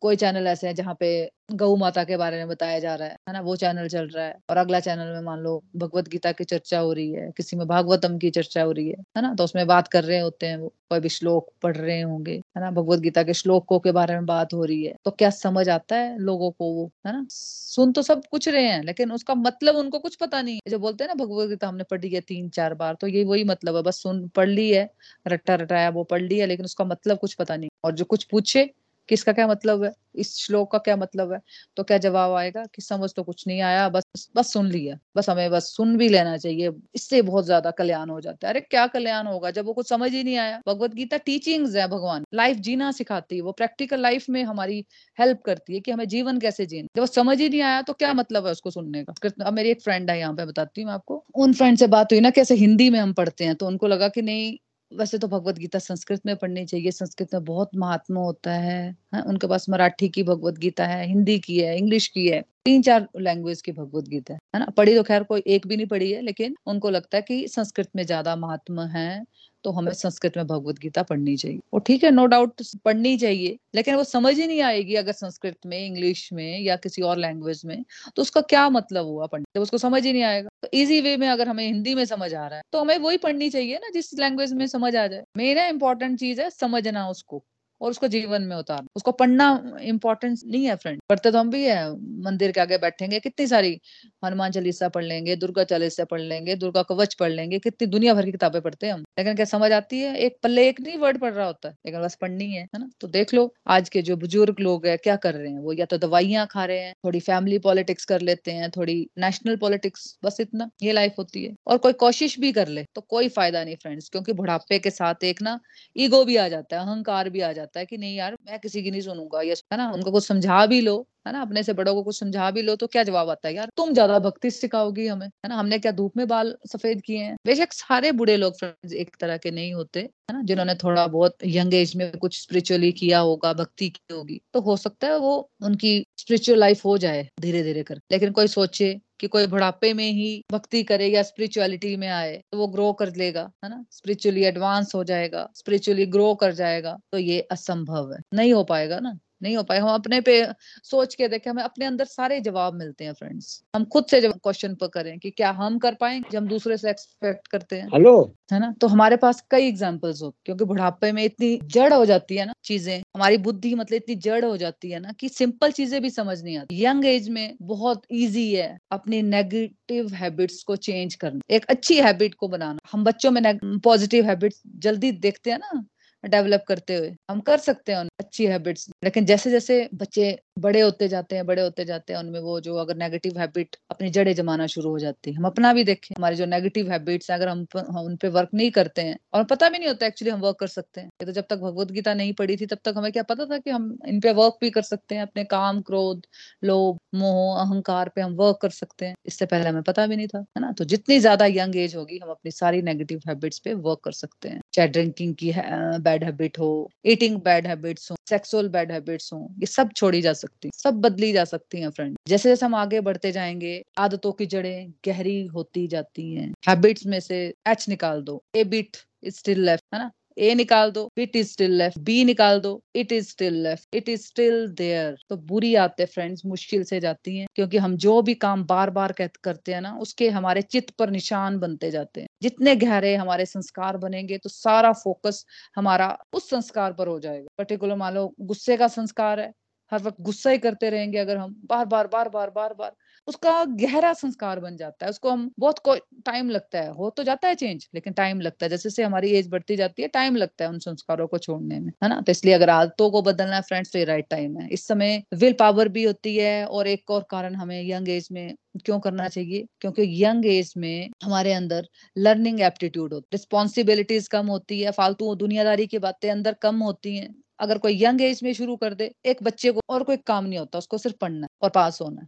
[0.00, 1.08] कोई चैनल ऐसे हैं जहाँ पे
[1.52, 3.40] गौ माता के बारे में बताया जा रहा है है ना?
[3.40, 6.78] वो चैनल चल रहा है, और अगला चैनल में मान लो, भगवत गीता की चर्चा
[6.78, 9.34] हो रही है, किसी में भागवतम की चर्चा हो रही है है ना?
[9.34, 12.60] तो उसमें बात कर रहे होते हैं, वो, कोई भी श्लोक पढ़ रहे होंगे, है
[12.62, 12.70] ना?
[12.72, 15.96] भगवत गीता के श्लोकों के बारे में बात हो रही है तो क्या समझ आता
[15.96, 17.26] है लोगों को वो, है ना?
[17.46, 20.78] सुन तो सब कुछ रहे हैं, लेकिन उसका मतलब उनको कुछ पता नहीं है। जो
[20.78, 23.76] बोलते हैं ना भगवत गीता हमने पढ़ी है तीन चार बार तो ये वही मतलब
[23.76, 24.88] है, बस सुन, पढ़ ली है,
[25.28, 28.24] रट्टा रटाया, वो पढ़ ली है, लेकिन उसका मतलब कुछ पता नहीं। और जो कुछ
[28.24, 28.70] पूछे
[29.08, 29.92] किसका क्या मतलब है?
[30.16, 31.38] इस श्लोक का क्या मतलब है?
[31.76, 35.28] तो क्या जवाब आएगा कि समझ तो कुछ नहीं आया, बस बस सुन लिया। बस
[35.30, 38.86] हमें बस सुन भी लेना चाहिए। इससे बहुत ज़्यादा कल्याण हो जाता है। अरे, क्या
[38.88, 39.50] कल्याण होगा?
[39.50, 43.36] जब वो कुछ समझ ही नहीं आया। भगवत गीता टीचिंग्स है भगवान। लाइफ जीना सिखाती
[43.36, 44.84] है। वो प्रैक्टिकल लाइफ में हमारी
[45.18, 48.12] हेल्प करती है कि हमें जीवन कैसे जीना जब समझ ही नहीं आया तो क्या
[48.14, 49.14] मतलब है उसको सुनने का?
[49.46, 52.20] अब मेरी एक फ्रेंड है यहाँ पे, बताती हूँ आपको। उन फ्रेंड से बात हुई
[52.20, 54.56] ना कैसे हिंदी में हम पढ़ते हैं तो उनको लगा कि नहीं
[54.92, 59.22] वैसे तो भगवत गीता संस्कृत में पढ़नी चाहिए। संस्कृत में बहुत महात्मा होता है, हा?
[59.26, 63.08] उनके पास मराठी की भगवत गीता है, हिंदी की है, इंग्लिश की है तीन चार
[63.16, 64.66] लैंग्वेज की भगवत गीता है ना?
[64.76, 67.88] पढ़ी तो खैर कोई एक भी नहीं पढ़ी है, लेकिन उनको लगता है कि संस्कृत
[67.96, 69.24] में ज़्यादा महात्मा है।
[69.66, 73.56] तो हमें संस्कृत में भगवत गीता पढ़नी चाहिए। और ठीक है नो डाउट पढ़नी चाहिए,
[73.74, 77.62] लेकिन वो समझ ही नहीं आएगी अगर संस्कृत में इंग्लिश में या किसी और लैंग्वेज
[77.66, 77.84] में
[78.16, 81.28] तो उसका क्या मतलब हुआ पढ़ने उसको समझ ही नहीं आएगा। तो इजी वे में
[81.28, 84.14] अगर हमें हिंदी में समझ आ रहा है तो हमें वही पढ़नी चाहिए ना जिस
[84.20, 87.44] लैंग्वेज में समझ आ जाए। मेरा इंपॉर्टेंट चीज़ है समझना उसको।
[87.80, 89.48] और उसको जीवन में उतारना उसको पढ़ना
[89.82, 91.90] इंपॉर्टेंस नहीं है फ्रेंड पढ़ते तो हम भी है,
[92.22, 93.78] मंदिर के आगे बैठेंगे, कितनी सारी
[94.24, 98.24] हनुमान चालीसा पढ़ लेंगे, दुर्गा चालीसा पढ़ लेंगे, दुर्गा कवच पढ़ लेंगे, कितनी दुनिया भर
[98.24, 100.14] की किताबें पढ़ते हैं हम। लेकिन क्या समझ आती है?
[100.16, 102.88] एक पल्ले, एक नहीं वर्ड पढ़ रहा होता है। लेकिन बस पढ़नी है है ना?
[103.00, 105.58] तो देख लो, आज के जो बुज़ुर्ग लोग है, क्या कर रहे हैं?
[105.58, 109.56] वो या तो दवाइयाँ खा रहे हैं, थोड़ी फैमिली पॉलिटिक्स कर लेते हैं, थोड़ी नेशनल
[109.56, 113.28] पॉलिटिक्स बस इतना, ये लाइफ होती है। और कोई कोशिश भी कर ले तो कोई
[113.28, 115.58] फ़ायदा नहीं फ्रेंड्स क्योंकि बुढ़ापे के साथ एक ना
[115.96, 118.58] ईगो भी आ जाता है, अहंकार भी आ जाता जाता है कि नहीं यार, मैं
[118.60, 121.40] किसी की नहीं सुनूँगा, ये है ना, उनको कुछ समझा भी लो। है ना?
[121.42, 123.70] अपने से बड़ों को कुछ समझा भी लो तो क्या जवाब आता है यार?
[123.76, 125.54] तुम ज़्यादा भक्ति सिखाओगी हमें, है ना?
[125.56, 127.36] हमने क्या धूप में बाल सफ़ेद किए हैं?
[127.46, 130.42] बेशक सारे बुढ़े लोग फ्रेंड्स एक तरह के नहीं होते, है ना?
[130.42, 134.76] जिन्होंने थोड़ा बहुत यंग एज में कुछ स्पिरिचुअली किया होगा, भक्ति की होगी तो हो
[134.78, 139.26] सकता है वो उनकी स्पिरिचुअल लाइफ हो जाए धीरे धीरे कर लेकिन कोई सोचे कि
[139.28, 143.50] कोई बुढ़ापे में ही भक्ति करे या स्पिरिचुअलिटी में आए तो वो ग्रो कर लेगा,
[143.64, 143.84] है ना?
[143.92, 148.98] स्पिरिचुअली एडवांस हो जाएगा स्पिरिचुअली ग्रो कर जाएगा तो ये असंभव है। नहीं हो पाएगा
[149.00, 149.16] ना?
[149.40, 150.44] नहीं हो पाए। हम अपने पे
[150.84, 154.32] सोच के देखें हमें अपने अंदर सारे जवाब मिलते हैं फ्रेंड्स हम खुद से जब
[154.34, 158.14] क्वेश्चन पर करें कि क्या हम कर पाएँगे हम दूसरे से एक्सपेक्ट करते हैं। हेलो
[158.52, 158.72] है ना?
[158.80, 162.52] तो हमारे पास कई एग्जाम्पल्स हो क्योंकि बुढ़ापे में इतनी जड़ हो जाती है ना
[162.64, 166.42] चीज़ें। हमारी बुद्धि मतलब इतनी जड़ हो जाती है ना कि सिंपल चीज़ें भी समझ
[166.42, 171.64] नहीं आती। यंग एज में बहुत ईजी है अपनी नेगेटिव हैबिट्स को चेंज करना। एक
[171.64, 173.42] अच्छी हैबिट को बनाना। हम बच्चों में
[173.80, 175.84] पॉजिटिव हैबिट्स जल्दी देखते हैं ना।
[176.26, 181.08] डेवलप करते हुए। हम कर सकते हैं अच्छी हैबिट्स। लेकिन जैसे जैसे बच्चे बड़े होते
[181.08, 184.66] जाते हैं बड़े होते जाते हैं उनमें वो जो अगर नेगेटिव हैबिट अपनी जड़े जमाना
[184.68, 187.98] शुरू हो जाती है। हम अपना भी देखें हमारे जो नेगेटिव हैबिट्स अगर हम, हम
[187.98, 190.66] उन पे वर्क नहीं करते हैं और पता भी नहीं होता एक्चुअली हम वर्क कर
[190.68, 193.44] सकते हैं। तो जब तक भगवत गीता नहीं पढ़ी थी तब तक हमें क्या पता
[193.46, 196.26] था कि हम इन पे वर्क भी कर सकते हैं अपने काम क्रोध
[196.64, 200.26] लोभ मोह अहंकार पे हम वर्क कर सकते हैं। इससे पहले हमें पता भी नहीं
[200.26, 200.72] था है ना?
[200.72, 204.48] तो जितनी ज़्यादा यंग एज होगी हम अपनी सारी नेगेटिव हैबिट्स पे वर्क कर सकते
[204.48, 205.52] हैं। चाहे ड्रिंकिंग की
[206.00, 206.68] बैड हैबिट हो
[207.06, 211.00] ईटिंग बैड हैबिट्स हो सेक्सुअल बैड हैबिट्स हो, ये सब छोड़ी जा सकती है सब
[211.00, 215.44] बदली जा सकती है फ्रेंड जैसे जैसे हम आगे बढ़ते जाएँगे, आदतों की जड़ें गहरी
[215.46, 218.96] होती जाती हैं। हैबिट्स में से एच निकाल दो ए बिट
[219.28, 220.10] स्टिल लेफ़्ट है ना?
[220.36, 224.08] ए निकाल दो it is still left B निकाल दो it is still left it
[224.08, 228.34] is still there तो बुरी आते फ्रेंड्स मुश्किल से जाती हैं, क्योंकि हम जो भी
[228.36, 232.74] काम बार बार करते हैं ना, उसके हमारे चित्त पर निशान बनते जाते हैं। जितने
[232.76, 235.44] गहरे हमारे संस्कार बनेंगे तो सारा फोकस
[235.76, 239.52] हमारा उस संस्कार पर हो जाएगा। पर्टिकुलर मान लो, गुस्से का संस्कार है,
[239.92, 242.92] हर वक्त गुस्सा ही करते रहेंगे अगर हम बार बार बार बार बार बार
[243.28, 245.80] उसका गहरा संस्कार बन जाता है, उसको हम बहुत
[246.26, 249.30] टाइम लगता है, हो तो जाता है चेंज लेकिन टाइम लगता है जैसे जैसे हमारी
[249.32, 252.20] एज बढ़ती जाती है टाइम लगता है उन संस्कारों को छोड़ने में, है ना?
[252.20, 255.22] तो इसलिए अगर आदतों को बदलना है फ्रेंड्स तो ये राइट टाइम है। इस समय
[255.34, 259.28] विल पावर भी होती है, और एक और कारण हमें यंग एज में क्यों करना
[259.28, 259.66] चाहिए?
[259.80, 265.86] क्योंकि यंग एज में हमारे अंदर लर्निंग एप्टीट्यूड होती रिस्पॉन्सिबिलिटीज कम होती है, फालतू दुनियादारी
[265.86, 269.42] की बातें अंदर कम होती हैं। अगर कोई यंग एज में शुरू कर दे, एक
[269.42, 272.26] बच्चे को और कोई काम नहीं होता, उसको सिर्फ़ पढ़ना और पास होना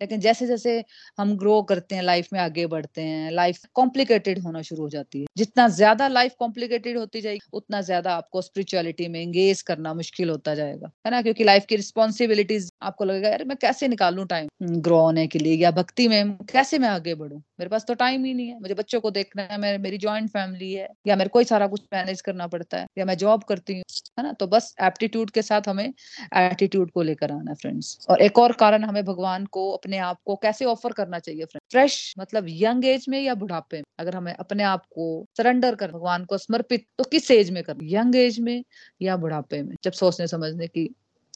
[0.00, 0.82] लेकिन जैसे जैसे
[1.18, 5.20] हम ग्रो करते हैं लाइफ में आगे बढ़ते हैं लाइफ कॉम्प्लिकेटेड होना शुरू हो जाती
[5.20, 10.30] है। जितना ज़्यादा लाइफ कॉम्प्लिकेटेड होती जाएगी, उतना ज़्यादा आपको स्पिरिचुअलिटी में एंगेज करना मुश्किल
[10.30, 11.20] होता जाएगा। है ना?
[11.22, 14.48] क्योंकि लाइफ की रिस्पॉन्सिबिलिटीज आपको लगेगा, यार, मैं कैसे निकालू टाइम
[14.80, 17.36] ग्रो होने के लिए या भक्ति में कैसे मैं आगे बढ़ू?
[17.36, 20.30] मेरे पास तो टाइम ही नहीं है। मुझे बच्चों को देखना है मेरे मेरी ज्वाइंट
[20.30, 23.42] फैमिली है, या मेरे को ही सारा कुछ मैनेज करना पड़ता है, या मैं जॉब
[23.44, 23.82] करती हूँ।
[24.18, 24.32] है ना?
[24.32, 25.92] तो बस एप्टीट्यूड के साथ हमें
[26.36, 30.36] एटीट्यूड को लेकर आना फ्रेंड्स और एक और कारण हमें भगवान को अपने आप को
[30.36, 33.84] कैसे ऑफ़र करना चाहिए फ्रेंड फ्रेश मतलब यंग एज में या बुढ़ापे में?
[33.98, 38.00] अगर हमें अपने आप को सरेंडर कर भगवान को समर्पित तो किस एज में करना?
[38.00, 38.62] यंग एज में
[39.02, 39.74] या बुढ़ापे में?
[39.84, 40.88] जब सोचने, समझने की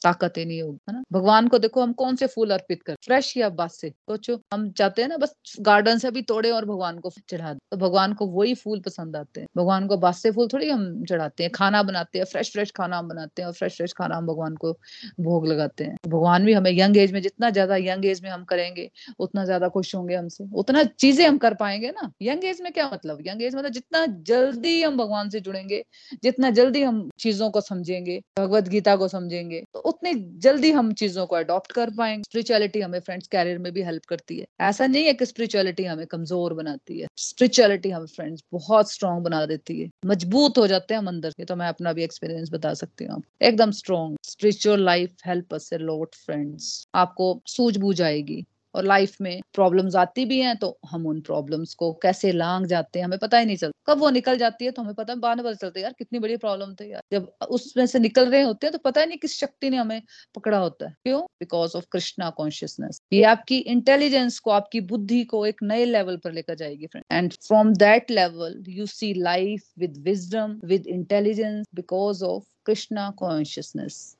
[0.05, 1.03] ताकत ही नहीं होगी, है ना?
[1.11, 4.69] भगवान को देखो हम कौन से फूल अर्पित कर, फ्रेश या बस से। सोचो, हम
[4.71, 8.13] चाहते हैं ना, बस गार्डन से भी तोड़े और भगवान को चढ़ा दे। तो भगवान
[8.13, 11.51] को वही फूल पसंद आते हैं। भगवान को बास से फूल थोड़ी हम चढ़ाते हैं,
[11.51, 14.55] खाना बनाते हैं, फ्रेश फ्रेश खाना हम बनाते हैं और फ्रेश फ्रेश खाना हम भगवान
[14.55, 14.71] को
[15.19, 18.43] भोग लगाते हैं। भगवान भी हमें यंग एज में, जितना ज़्यादा यंग एज में हम
[18.45, 18.89] करेंगे,
[19.19, 22.89] उतना ज़्यादा खुश होंगे हमसे। उतना चीज़ें हम कर पाएँगे ना। यंग एज में क्या
[22.93, 23.17] मतलब?
[23.27, 25.83] यंग एज मतलब जितना जल्दी हम भगवान से जुड़ेंगे,
[26.23, 31.25] जितना जल्दी हम चीज़ों को समझेंगे, भगवत गीता को समझेंगे तो उतनी जल्दी हम चीज़ों
[31.25, 35.05] को अडॉप्ट कर पाएँगे। स्पिरिचुअलिटी हमें फ्रेंड्स कैरियर में भी हेल्प करती है। ऐसा नहीं
[35.05, 39.89] है कि स्पिरिचुअलिटी हमें कमज़ोर बनाती है। स्पिरिचुअलिटी हमें फ्रेंड्स बहुत स्ट्रॉन्ग बना देती है।
[40.05, 43.21] मज़बूत हो जाते हैं हम अंदर ये तो मैं अपना भी एक्सपीरियंस बता सकती हूँ
[43.41, 48.43] एकदम strong spiritual life help us lot friends आपको सूझबूझ आएगी।
[48.75, 52.99] और लाइफ में प्रॉब्लम्स आती भी हैं तो हम उन प्रॉब्लम्स को कैसे लांग जाते
[52.99, 55.37] हैं, हमें पता ही नहीं चलता। कब वो निकल जाती है तो हमें पता, बाद
[55.37, 58.41] में पता चलता है, यार, कितनी बड़ी प्रॉब्लम थी यार। जब उसमें से निकल रहे
[58.41, 60.01] होते हैं तो पता ही नहीं किस शक्ति ने हमें
[60.35, 61.21] पकड़ा होता है। क्यों?
[61.39, 66.31] बिकॉज़ ऑफ़ कृष्णा कॉन्शियसनेस ये आपकी इंटेलिजेंस को, आपकी बुद्धि को एक नए लेवल पर
[66.31, 72.23] लेकर जाएगी friend and from that level you see life with wisdom with intelligence because
[72.23, 74.15] of Krishna consciousness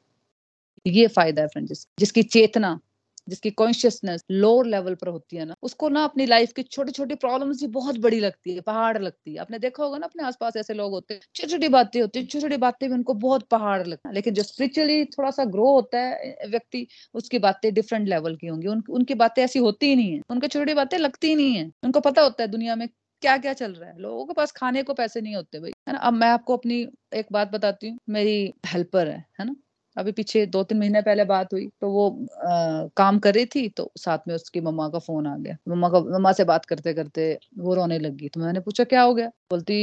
[0.86, 2.80] ये फ़ायदा है फ्रेंड जिसकी चेतना
[3.28, 7.16] जिसकी कॉन्शियसनेस लोअर लेवल पर होती है ना उसको ना अपनी लाइफ की छोटी छोटी
[7.16, 10.56] प्रॉब्लम भी बहुत बड़ी लगती है पहाड़ लगती है। आपने देखा होगा ना अपने आसपास
[10.58, 13.48] ऐसे लोग होते हैं छोटी छोटी बातें होती है छोटी छोटी बातें भी उनको बहुत
[13.50, 16.86] पहाड़ लगता है। लेकिन जो स्पिरिचुअली थोड़ा सा ग्रो होता है व्यक्ति
[17.16, 20.48] उसकी बातें डिफरेंट लेवल की होंगी। उन, उनकी बातें ऐसी होती ही नहीं है उनको
[20.48, 22.88] छोटी बातें लगती ही नहीं है। उनको पता होता है दुनिया में
[23.24, 25.94] क्या क्या चल रहा है। लोगों के पास खाने को पैसे नहीं होते भाई है
[25.94, 26.00] ना?
[26.00, 26.82] अब मैं आपको अपनी
[27.16, 29.56] एक बात बताती हूँ मेरी हेल्पर है है ना?
[29.98, 32.10] अभी पीछे दो तीन महीने पहले बात हुई तो वो
[32.46, 35.90] आ, काम कर रही थी तो साथ में उसकी मम्मा का फ़ोन आ गया। मम्मा
[35.90, 37.28] का मम्मा से बात करते करते
[37.60, 39.28] वो रोने लगी तो मैंने पूछा क्या हो गया?
[39.52, 39.76] बोलती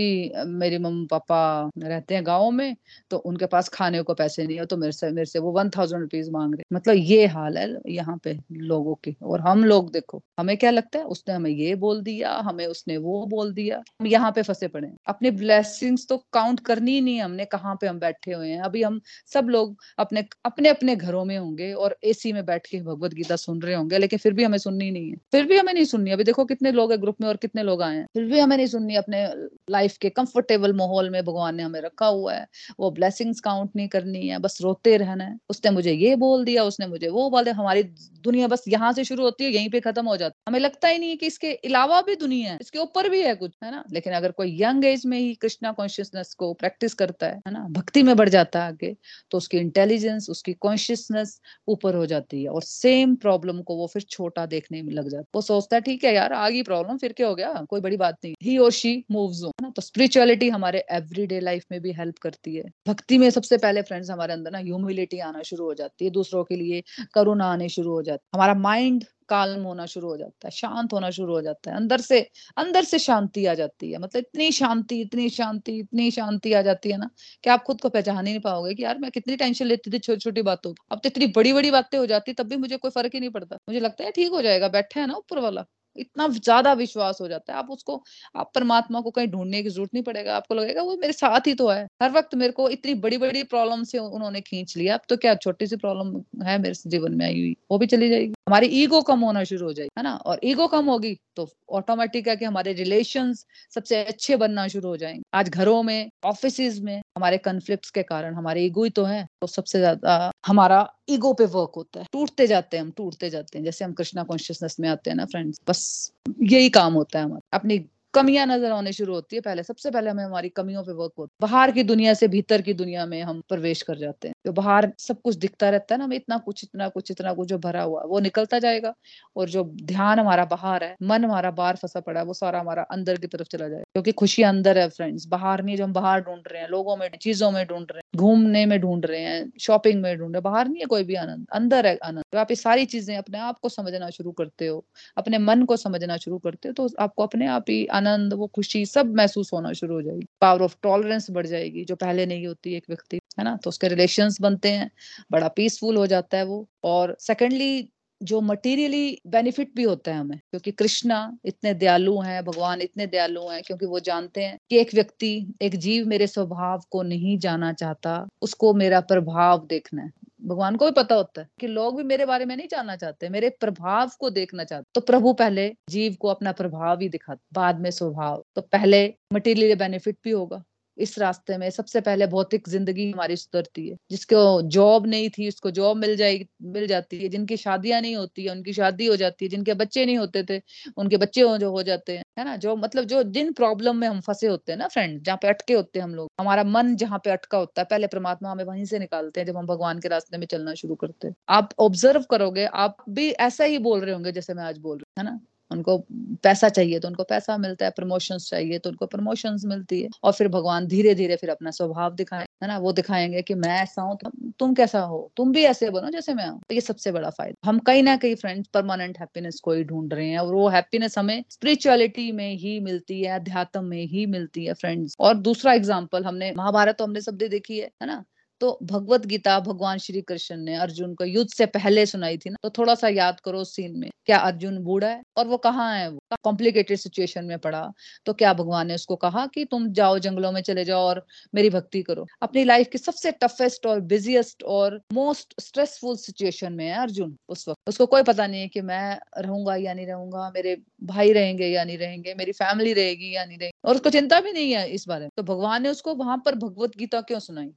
[0.49, 1.39] मेरी मम्मी पापा
[1.79, 2.77] रहते हैं गाँव में
[3.11, 5.71] तो उनके पास खाने को पैसे नहीं है तो मेरे से मेरे से वो वन
[5.71, 9.91] थाउज़ेंड रुपीज़ मांग रहे मतलब ये हाल है यहाँ पे लोगों की और हम लोग
[9.93, 11.05] देखो हमें क्या लगता है?
[11.07, 14.89] उसने हमें ये बोल दिया हमें उसने वो बोल दिया। हम यहाँ पे फंसे पड़े
[15.09, 18.83] अपनी ब्लेसिंग्स तो काउंट करनी ही नहीं हमने कहाँ पे हम बैठे हुए हैं। अभी
[18.83, 19.01] हम
[19.35, 23.37] सब लोग अपने अपने अपने घरों में होंगे और एसी में बैठ के भगवत गीता
[23.37, 26.11] सुन रहे होंगे, लेकिन फिर भी हमें सुननी नहीं है। फिर भी हमें नहीं सुननी।
[26.11, 28.57] अभी देखो कितने लोग है ग्रुप में और कितने लोग आए हैं। फिर भी हमें
[28.57, 29.27] नहीं सुननी अपने
[29.71, 32.47] लाइफ के कंफर्टेबल माहौल में भगवान ने हमें रखा हुआ है।
[32.81, 36.65] वो ब्लेसिंग्स काउंट नहीं करनी है, बस रोते रहना है। उसने मुझे ये बोल दिया,
[36.65, 37.83] उसने मुझे वो बोल दिया। हमारी
[38.25, 40.89] दुनिया बस यहाँ से शुरू होती है, यहीं पे खत्म हो जाती है। हमें लगता
[40.89, 43.71] ही नहीं है कि इसके अलावा भी दुनिया है, इसके ऊपर भी है कुछ, है
[43.71, 43.85] ना?
[43.93, 47.67] लेकिन अगर कोई यंग एज में ही कृष्णा कॉन्शियसनेस को प्रैक्टिस करता है ना?
[47.71, 48.95] भक्ति में बढ़ जाता है आगे
[49.31, 49.92] तो उसकी इंटेलिजेंस
[50.31, 54.93] उसकी कॉन्शियसनेस ऊपर हो जाती है और सेम प्रॉब्लम को वो फिर छोटा देखने में
[54.93, 57.35] लग जाता है। वो सोचता है, ठीक है यार आ गई प्रॉब्लम फिर क्या हो
[57.35, 57.53] गया?
[57.71, 59.71] कोई बड़ी बात नहीं। ही और शी मूव्स ऑन ना?
[59.71, 64.11] तो स्पिरिचुअलिटी हमारे एवरीडे लाइफ में भी हेल्प करती है। भक्ति में सबसे पहले फ्रेंड्स
[64.11, 66.83] हमारे अंदर ना ह्यूमिलिटी आना शुरू हो जाती है, दूसरों के लिए
[67.15, 70.93] करुणा आने शुरू हो जाती है। हमारा माइंड काल्म होना शुरू हो जाता है, शांत
[70.93, 72.21] होना शुरू हो जाता है, अंदर से
[72.57, 76.91] अंदर से शांति आ जाती है। मतलब इतनी शांति इतनी शांति इतनी शांति आ जाती
[76.91, 77.09] है ना
[77.45, 79.99] कि आप खुद को पहचान ही नहीं पाओगे कि यार मैं कितनी टेंशन लेती थी
[80.01, 82.91] छोटी छोटी बातों अब तो इतनी बड़ी बड़ी बातें हो जाती तब भी मुझे कोई
[82.93, 85.65] फ़र्क ही नहीं पड़ता। मुझे लगता है ठीक हो जाएगा, बैठा है ना ऊपर वाला।
[85.97, 88.03] इतना ज़्यादा विश्वास हो जाता है। आप उसको,
[88.37, 91.55] आप परमात्मा को कहीं ढूँढने की ज़रूरत नहीं पड़ेगा। आपको लगेगा, वो मेरे साथ ही
[91.55, 95.01] तो है। हर वक्त मेरे को इतनी बड़ी बड़ी प्रॉब्लम से उन्होंने खींच लिया। अब
[95.09, 98.33] तो क्या छोटी सी प्रॉब्लम है मेरे जीवन में आई हुई। वो भी चली जाएगी।
[98.49, 100.15] हमारी ईगो कम होना शुरू हो जाएगी, है ना?
[100.17, 103.33] और ईगो कम होगी तो ऑटोमेटिक है कि हमारे रिलेशन
[103.73, 108.35] सबसे अच्छे बनना शुरू हो जाएँगे। आज घरों में ऑफ़िस में, हमारे कन्फ्लिक्ट के कारण
[108.35, 110.79] हमारे ईगो ही तो है। तो सबसे ज़्यादा हमारा
[111.09, 114.23] ईगो पे वर्क होता है। टूटते जाते हैं हम, टूटते जाते हैं। जैसे हम कृष्णा
[114.23, 117.79] कॉन्शियसनेस में आते हैं ना फ्रेंड्स बस यही काम होता है हमारा। अपनी
[118.15, 121.47] कमियाँ नज़र आने शुरू होती है पहले। सबसे पहले हमें हमारी कमियों पे वर्क होता
[121.47, 124.53] है। बाहर की दुनिया से भीतर की दुनिया में हम प्रवेश कर जाते हैं। जो
[124.53, 127.59] बाहर सब कुछ दिखता रहता है ना, हमें इतना कुछ इतना कुछ इतना कुछ जो
[127.59, 128.93] भरा हुआ वो निकलता जाएगा।
[129.37, 132.83] और जो ध्यान हमारा बाहर है, मन हमारा बाहर फंसा पड़ा है, वो सारा हमारा
[132.93, 136.21] अंदर की तरफ़ चला जाएगा। क्योंकि खुशी अंदर है फ्रेंड्स बाहर नहीं जो हम बाहर
[136.21, 139.51] ढूंढ रहे हैं, लोगों में, चीज़ों में ढूंढ रहे हैं, घूमने में ढूंढ रहे हैं
[139.61, 142.39] शॉपिंग में ढूंढ रहे हैं, बाहर नहीं है कोई भी आनंद, अंदर है आनंद। तो
[142.39, 144.85] आप ये सारी चीज़ें अपने आप को समझना शुरू करते हो,
[145.17, 148.85] अपने मन को समझना शुरू करते हो तो आपको अपने आप ही आनंद, वो खुशी
[148.87, 152.75] सब महसूस होना शुरू हो जाएगी। पावर ऑफ़ टॉलरेंस बढ़ जाएगी, जो पहले नहीं होती
[152.77, 153.57] एक व्यक्ति है ना?
[153.57, 154.91] तो उसके रिलेशंस बनते हैं,
[155.31, 157.89] बड़ा पीसफुल हो जाता है वो। और सेकेंडली
[158.23, 163.49] जो मटेरियली बेनिफिट भी होता है हमें, क्योंकि कृष्णा इतने दयालु हैं, भगवान इतने दयालु
[163.49, 167.73] हैं, क्योंकि वो जानते हैं कि एक व्यक्ति, एक जीव मेरे स्वभाव को नहीं जाना
[167.73, 170.13] चाहता, उसको मेरा प्रभाव देखना है।
[170.45, 173.29] भगवान को भी पता होता है कि लोग भी मेरे बारे में नहीं जानना चाहते,
[173.29, 177.81] मेरे प्रभाव को देखना चाहते। तो प्रभु पहले जीव को अपना प्रभाव ही दिखाते, बाद
[177.81, 180.63] में स्वभाव। तो पहले मटेरियल बेनिफिट भी होगा।
[180.99, 185.71] इस रास्ते में सबसे पहले भौतिक ज़िंदगी हमारी सुधरती है। जिसको जॉब नहीं थी, उसको
[185.73, 189.45] जॉब मिल जाएगी मिल जाती है। जिनकी शादियाँ नहीं होती है उनकी शादी हो जाती
[189.45, 190.61] है। जिनके बच्चे नहीं होते थे,
[190.97, 192.57] उनके बच्चे हो जो, हो जाते हैं। है ना?
[192.57, 195.75] जो मतलब जो जिन प्रॉब्लम में हम फंसे होते हैं ना फ्रेंड जहाँ पे अटके
[195.75, 198.85] होते हैं हम लोग। हमारा मन जहाँ पे अटका होता है, पहले परमात्मा हमें वहीं
[198.85, 202.23] से निकालते हैं, जब हम भगवान के रास्ते में चलना शुरू करते हैं। आप ऑब्ज़र्व
[202.31, 205.33] करोगे, आप भी ऐसा ही बोल रहे होंगे जैसे मैं आज बोल रही हूँ, है
[205.33, 205.41] ना?
[205.73, 205.97] उनको
[206.45, 210.33] पैसा चाहिए तो उनको पैसा मिलता है प्रमोशंस चाहिए तो उनको प्रमोशंस मिलती है। और
[210.33, 212.79] फिर भगवान धीरे धीरे फिर अपना स्वभाव दिखाए, है ना?
[212.79, 214.31] वो दिखाएँगे कि मैं ऐसा हूँ तो
[214.61, 215.31] तुम कैसा हो?
[215.37, 218.17] तुम भी ऐसे बनो जैसे मैं हूँ। तो ये सबसे बड़ा फ़ायदा हम कहीं ना
[218.19, 222.49] कहीं फ्रेंड्स परमानेंट हैप्पीनेस को ही ढूंढ रहे हैं और वो हैप्पीनेस हमें स्पिरिचुअलिटी में
[222.57, 227.05] ही मिलती है, अध्यात्म में ही मिलती है फ्रेंड्स और दूसरा एग्ज़ाम्पल हमने, महाभारत तो
[227.05, 228.23] हमने सब देखी है है ना?
[228.63, 232.57] तो भगवत गीता भगवान श्री कृष्ण ने अर्जुन को युद्ध से पहले सुनाई थी ना
[232.63, 235.89] तो थोड़ा सा याद करो उस सीन में, क्या अर्जुन बूढ़ा है और वो कहाँ
[235.95, 236.19] है वो?
[236.45, 237.91] कॉम्प्लिकेटेड सिचुएशन में पड़ा
[238.27, 241.71] तो क्या भगवान ने उसको कहा कि तुम जाओ जंगलों में चले जाओ और मेरी
[241.71, 246.95] भक्ति करो। अपनी लाइफ की सबसे टफेस्ट और बिजिएस्ट और मोस्ट स्ट्रेसफुल सिचुएशन में है
[246.99, 250.77] अर्जुन उस वक्त। उसको कोई पता नहीं है कि मैं रहूँगा या नहीं रहूँगा, मेरे
[251.05, 254.53] भाई रहेंगे या नहीं रहेंगे, मेरी फैमिली रहेगी या नहीं रहेगी, और उसको चिंता भी
[254.53, 257.73] नहीं है इस बारे में। तो भगवान ने उसको वहाँ पर भगवत गीता क्यों सुनाई?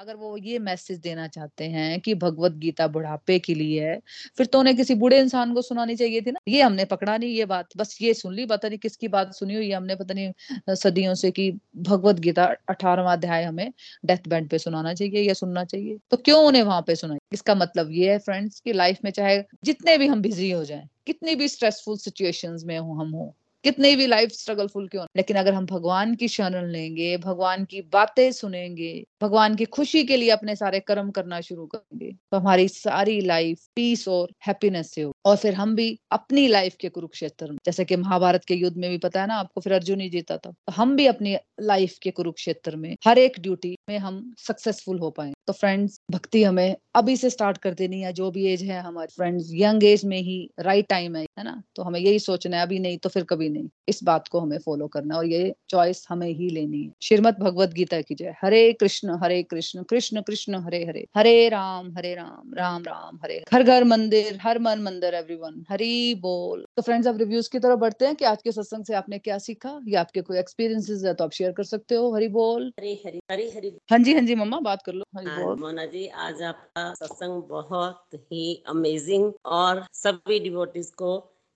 [0.00, 3.98] अगर वो ये मैसेज देना चाहते हैं कि भगवत गीता बुढ़ापे के लिए है,
[4.36, 7.30] फिर तो उन्हें किसी बूढ़े इंसान को सुनानी चाहिए थी ना। ये हमने पकड़ा नहीं
[7.30, 10.74] ये बात, बस ये सुन ली, पता नहीं किसकी बात सुनी हुई हमने, पता नहीं
[10.76, 13.72] सदियों से कि भगवत गीता अठारहवा अध्याय हमें
[14.04, 17.18] डेथ बेड पे सुनाना चाहिए या सुनना चाहिए। तो क्यों उन्हें वहाँ पे सुनाई?
[17.32, 20.88] इसका मतलब ये है फ्रेंड्स की लाइफ में चाहे जितने भी हम बिज़ी हो जाए,
[21.06, 23.34] कितनी भी स्ट्रेसफुल सिचुएशन में हो, हम हो
[23.64, 28.30] कितनी भी लाइफ स्ट्रगलफुल क्यों लेकिन अगर हम भगवान की शरण लेंगे, भगवान की बातें
[28.32, 33.20] सुनेंगे, भगवान की खुशी के लिए अपने सारे कर्म करना शुरू करेंगे तो हमारी सारी
[33.20, 37.58] लाइफ पीस और हैप्पीनेस से हो और फिर हम भी अपनी लाइफ के कुरुक्षेत्र में।
[37.66, 40.36] जैसे कि महाभारत के युद्ध में भी पता है ना, आपको फिर अर्जुन ही जीता
[40.36, 44.98] था। तो हम भी अपनी लाइफ के कुरुक्षेत्र में, हर एक ड्यूटी में हम सक्सेसफुल
[44.98, 48.62] हो पाए। तो फ्रेंड्स भक्ति हमें अभी से स्टार्ट कर देनी है। जो भी एज
[48.62, 51.62] है हमारे। फ्रेंड्स यंग एज में ही राइट टाइम है है ना?
[51.76, 54.58] तो हमें यही सोचना है, अभी नहीं तो फिर कभी नहीं। इस बात को हमें
[54.58, 58.72] फॉलो करना और ये चॉइस हमें ही लेनी है। श्रीमद भगवत गीता की जय। हरे
[58.72, 63.62] कृष्ण हरे कृष्ण कृष्ण कृष्ण, हरे हरे। हरे राम हरे राम राम राम, हरे। घर
[63.62, 68.06] घर मंदिर, हर मन मंदिर। एवरीवन हरी बोल तो फ्रेंड्स अब रिव्यूज़ की तरफ़ बढ़ते
[68.06, 69.78] हैं कि आज के सत्संग से आपने क्या सीखा?
[69.88, 73.20] या आपके कोई एक्सपीरियंसेस है तो आप शेयर कर सकते हो। हरी बोल हरी हरी
[73.30, 76.42] हरी हरी हाँ जी हाँ जी मम्मा बात कर लो। हरी बोल मोना जी आज
[76.42, 81.10] आपका सत्संग बहुत ही अमेजिंग और सभी डिवोटीज को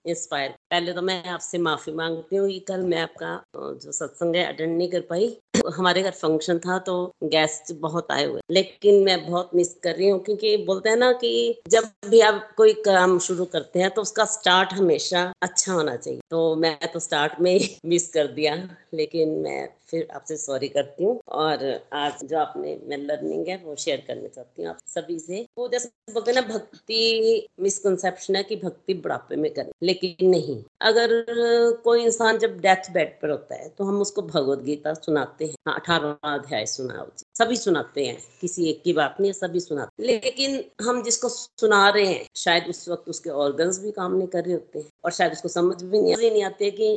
[0.04, 4.76] इंस्पायर पहले तो मैं आपसे माफ़ी मांगती हूँ कल मैं आपका जो सत्संग है अटेंड
[4.78, 5.36] नहीं कर पाई।
[5.76, 10.08] हमारे घर फ़ंक्शन था तो गेस्ट बहुत आए हुए। लेकिन मैं बहुत मिस कर रही
[10.08, 14.02] हूँ, क्योंकि बोलते हैं ना कि जब भी आप कोई काम शुरू करते हैं तो
[14.02, 18.54] उसका स्टार्ट हमेशा अच्छा होना चाहिए। तो मैं तो स्टार्ट में ही मिस कर दिया,
[18.94, 23.76] लेकिन मैं फिर आपसे सॉरी करती हूँ। और आज जो आपने, मैं लर्निंग है, वो
[23.76, 28.42] शेयर करना चाहती हूँ आप सभी से। वो जैसे बोलते हैं ना, भक्ति मिसकनसेप्शन है
[28.42, 31.24] कि भक्ति बुढ़ापे में करें, लेकिन नहीं। अगर
[31.84, 35.74] कोई इंसान जब डेथ बेड पर होता है तो हम उसको भगवत गीता सुनाते हैं
[35.74, 37.06] अठारह अध्याय सुनाओ
[37.38, 41.28] सभी सुनाते हैं, किसी एक की बात नहीं है, सभी सुनाते हैं। लेकिन हम जिसको
[41.28, 44.86] सुना रहे हैं, शायद उस वक्त उसके ऑर्गन्स भी काम नहीं कर रहे होते हैं,
[45.04, 46.88] और शायद उसको समझ भी नहीं नहीं आते कि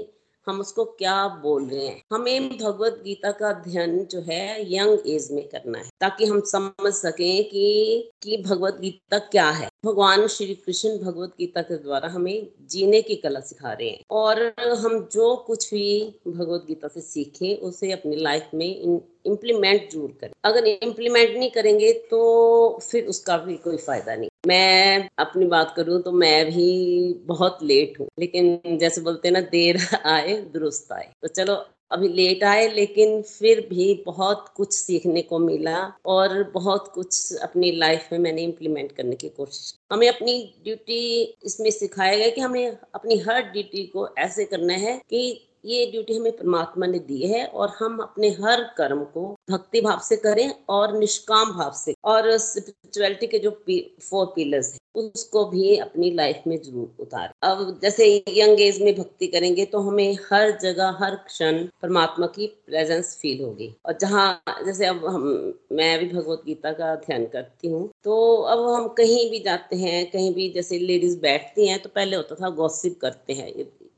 [0.47, 2.01] हम उसको क्या बोल रहे हैं?
[2.13, 6.93] हमें भगवत गीता का अध्ययन जो है, यंग एज में करना है, ताकि हम समझ
[6.93, 12.47] सकें कि कि भगवत गीता क्या है। भगवान श्री कृष्ण भगवत गीता के द्वारा हमें
[12.69, 14.41] जीने की कला सिखा रहे हैं और
[14.77, 20.31] हम जो कुछ भी भगवत गीता से सीखे, उसे अपनी लाइफ में इम्प्लीमेंट ज़रूर करें।
[20.45, 26.01] अगर इम्प्लीमेंट नहीं करेंगे तो फिर उसका भी कोई फ़ायदा नहीं। मैं अपनी बात करूँ
[26.01, 31.11] तो मैं भी बहुत लेट हूँ। लेकिन जैसे बोलते हैं ना, देर आए, दुरुस्त आए।
[31.21, 31.55] तो चलो,
[31.91, 37.71] अभी लेट आए, लेकिन फिर भी बहुत कुछ सीखने को मिला और बहुत कुछ अपनी
[37.71, 40.33] लाइफ में मैंने इम्प्लीमेंट करने की कोशिश हमें अपनी
[40.63, 40.99] ड्यूटी
[41.45, 46.17] इसमें सिखाया गया कि हमें अपनी हर ड्यूटी को ऐसे करना है कि ये ड्यूटी
[46.17, 50.49] हमें परमात्मा ने दी है और हम अपने हर कर्म को भक्ति भाव से करें
[50.69, 56.09] और निष्काम भाव से। और स्पिरिचुअलिटी के जो पी, फोर पिलर्स है उसको भी अपनी
[56.11, 60.97] लाइफ में ज़रूर उतार। अब जैसे यंग एज में भक्ति करेंगे तो हमें हर जगह
[61.01, 65.27] हर क्षण परमात्मा की प्रेजेंस फील होगी। और जहाँ जैसे अब हम
[65.71, 70.05] मैं भी भगवत गीता का अध्ययन करती हूँ तो अब हम कहीं भी जाते हैं
[70.11, 73.51] कहीं भी जैसे लेडीज़ बैठती हैं तो पहले होता था गॉसिप करते हैं।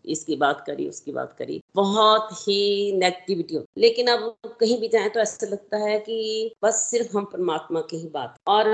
[0.09, 5.09] इसकी बात करी, उसकी बात करी। बहुत ही नेगेटिविटी हो। लेकिन अब कहीं भी जाए
[5.09, 8.65] तो ऐसा लगता है कि बस सिर्फ़ हम परमात्मा की ही बात। और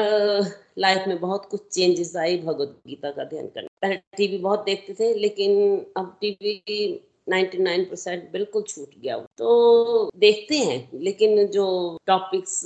[0.78, 4.94] लाइफ में बहुत कुछ चेंजेस आई भगवत गीता का अध्ययन करना। पहले टीवी बहुत देखते
[4.94, 11.66] थे, लेकिन अब टीवी 99 परसेंट बिल्कुल छूट गया तो देखते हैं लेकिन जो
[12.08, 12.62] टॉपिक्स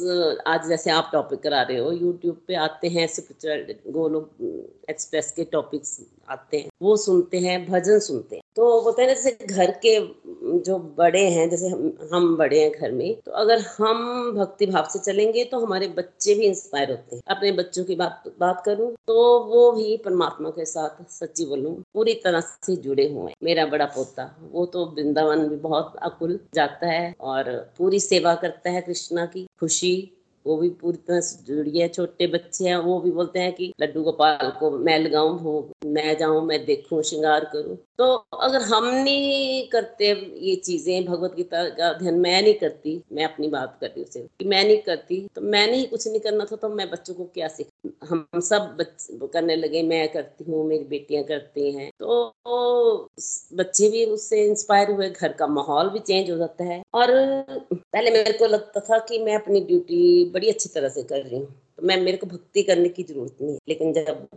[0.48, 4.30] आज जैसे आप टॉपिक करा रहे हो यूट्यूब पे आते हैं स्पिरिचुअल गोलोक
[4.90, 9.46] एक्सप्रेस के टॉपिक्स आते हैं वो सुनते हैं भजन सुनते हैं। तो बोलते हैं जैसे
[9.46, 9.94] घर के
[10.60, 14.88] जो बड़े हैं जैसे हम, हम बड़े हैं घर में तो अगर हम भक्ति भाव
[14.94, 18.92] से चलेंगे तो हमारे बच्चे भी इंस्पायर होते हैं। अपने बच्चों की बात बात करूँ
[19.08, 23.86] तो वो भी परमात्मा के साथ सच्ची बोलूँ पूरी तरह से जुड़े हुए मेरा बड़ा
[23.96, 29.26] पोता वो तो वृंदावन भी बहुत अकुल जाता है और पूरी सेवा करता है कृष्णा
[29.26, 30.12] की, खुशी,
[30.46, 33.74] वो भी पूरी तरह से जुड़ी है। छोटे बच्चे हैं, वो भी बोलते हैं कि
[33.82, 38.06] लड्डू गोपाल को मैं लगाऊँ भोग मैं जाऊँ, मैं देखूँ, श्रृंगार करूँ। तो
[38.38, 40.10] अगर हम नहीं करते
[40.42, 44.28] ये चीज़ें भगवत गीता का अध्ययन, मैं नहीं करती, मैं अपनी बात कर रही हूँ
[44.40, 47.24] कि मैं नहीं करती तो मैंने ही कुछ नहीं करना था तो मैं बच्चों को
[47.34, 47.68] क्या सीख,
[48.10, 48.78] हम सब
[49.34, 53.10] करने लगे, मैं करती हूँ, मेरी बेटियाँ करती हैं तो
[53.56, 57.12] बच्चे भी उससे इंस्पायर हुए, घर का माहौल भी चेंज हो जाता है, और
[57.74, 61.38] पहले मेरे को लगता था कि मैं अपनी ड्यूटी बड़ी अच्छी तरह से कर रही
[61.38, 64.28] हूँ तो मैं, मेरे को भक्ति करने की ज़रूरत नहीं लेकिन जब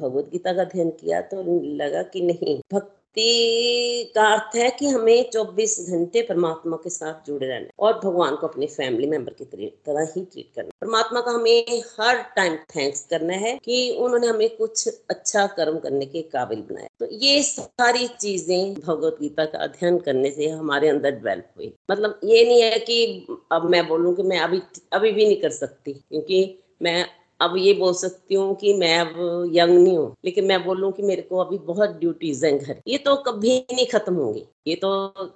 [0.00, 1.42] भगवत गीता का अध्ययन किया तो
[1.76, 7.46] लगा कि नहीं, भक्ति का अर्थ है कि हमें 24 घंटे परमात्मा के साथ जुड़े
[7.46, 11.82] रहना और भगवान को अपने फैमिली मेंबर की तरह ही ट्रीट करना। परमात्मा का हमें
[12.00, 16.88] हर टाइम थैंक्स करना है कि उन्होंने हमें कुछ अच्छा कर्म करने के काबिल बनाया।
[17.00, 22.20] तो ये सारी चीज़ें भगवत गीता का अध्ययन करने से हमारे अंदर डेवलप हुई। मतलब
[22.24, 24.60] ये नहीं है कि अब मैं बोलूँ कि मैं अभी
[24.92, 27.04] अभी भी नहीं कर सकती, क्योंकि मैं
[27.40, 31.02] अब ये बोल सकती हूँ कि मैं अब यंग नहीं हूँ, लेकिन मैं बोलूँ कि
[31.02, 34.90] मेरे को अभी बहुत ड्यूटीज़ हैं घर। ये तो कभी नहीं खत्म होंगी। ये तो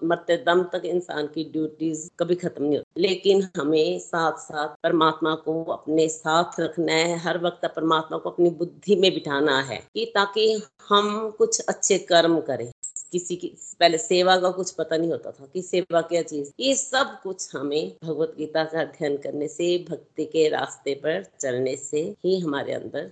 [0.04, 5.34] मरते दम तक इंसान की ड्यूटीज़ कभी खत्म नहीं होती। लेकिन हमें साथ साथ परमात्मा
[5.34, 10.04] को अपने साथ रखना है। हर वक्त परमात्मा को अपनी बुद्धि में बिठाना है कि
[10.14, 10.52] ताकि
[10.88, 12.70] हम कुछ अच्छे कर्म करें।
[13.14, 13.48] किसी की,
[13.80, 17.48] पहले सेवा का कुछ पता नहीं होता था कि सेवा क्या चीज़। ये सब कुछ
[17.56, 22.72] हमें भगवत गीता का अध्ययन करने से, भक्ति के रास्ते पर चलने से ही हमारे
[22.72, 23.10] अंदर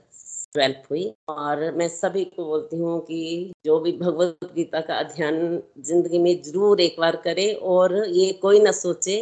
[0.55, 5.63] ट्वेल्थ हुई। और मैं सभी को बोलती हूँ कि जो भी भगवत गीता का अध्ययन
[5.81, 9.17] ज़िंदगी में ज़रूर एक बार करे और ये कोई ना सोचे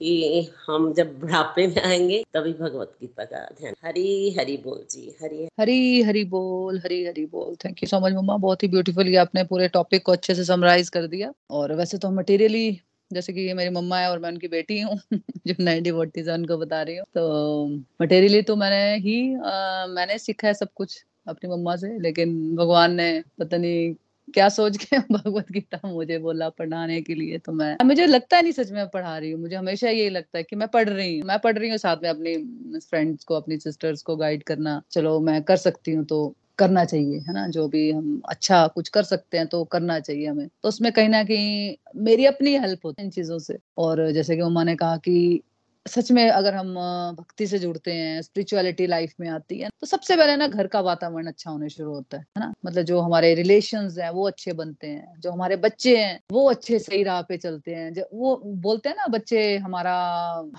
[0.00, 5.16] कि हम जब बुढ़ापे में आएँगे तभी भगवत गीता का अध्ययन हरी हरी बोल जी
[5.22, 8.36] हरी हरी। हरी बोल हरी हरी बोल। Thank you so much mamma.
[8.36, 12.10] बहुत ही ब्यूटीफुली आपने पूरे टॉपिक को अच्छे से समराइज कर दिया। और वैसे तो
[12.10, 12.80] मटेरियली
[13.12, 14.98] जैसे कि ये मेरी मम्मा है और मैं उनकी बेटी हूँ
[15.46, 17.66] जो नए डिवोटीज है उनको बता रही हूँ। तो
[18.02, 22.94] मटेरियली तो मैंने ही आ, मैंने सीखा है सब कुछ अपनी मम्मा से लेकिन भगवान
[22.94, 23.94] ने पता नहीं
[24.34, 28.42] क्या सोच के भगवत गीता मुझे बोला पढ़ाने के लिए तो मैं मुझे लगता है
[28.42, 31.18] नहीं सच में पढ़ा रही हूँ, मुझे हमेशा यही लगता है कि मैं पढ़ रही
[31.18, 32.36] हूँ, मैं पढ़ रही हूँ साथ में अपनी
[32.80, 37.18] फ्रेंड्स को, अपनी सिस्टर्स को गाइड करना, चलो मैं कर सकती हूँ तो करना चाहिए,
[37.18, 37.46] है ना?
[37.48, 41.08] जो भी हम अच्छा कुछ कर सकते हैं तो करना चाहिए हमें। तो उसमें कहीं
[41.08, 44.76] ना कहीं मेरी अपनी हेल्प होती है इन चीज़ों से। और जैसे कि उमा ने
[44.76, 45.42] कहा कि
[45.86, 46.74] सच में अगर हम
[47.18, 50.80] भक्ति से जुड़ते हैं स्पिरिचुअलिटी लाइफ में आती है तो सबसे पहले ना घर का
[50.80, 52.52] वातावरण अच्छा होने शुरू होता है ना?
[52.66, 56.78] मतलब जो हमारे रिलेशन हैं, वो अच्छे बनते हैं, जो हमारे बच्चे हैं, वो अच्छे
[56.78, 59.94] सही राह पे चलते हैं, जो वो बोलते हैं ना बच्चे हमारा,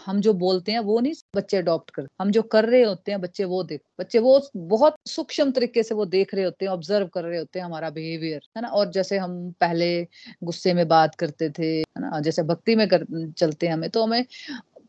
[0.06, 3.22] हम जो बोलते हैं वो नहीं, बच्चे अडॉप्ट कर, हम जो कर रहे होते हैं,
[3.22, 7.08] बच्चे वो देख, बच्चे वो बहुत सूक्ष्म तरीके से वो देख रहे होते हैं ऑब्ज़र्व
[7.08, 8.68] कर रहे होते हैं हमारा बिहेवियर है ना?
[8.68, 10.08] और जैसे हम पहले
[10.44, 12.20] गुस्से में बात करते थे, है ना?
[12.20, 13.06] जैसे भक्ति में कर,
[13.38, 14.26] चलते हैं हमें तो हमें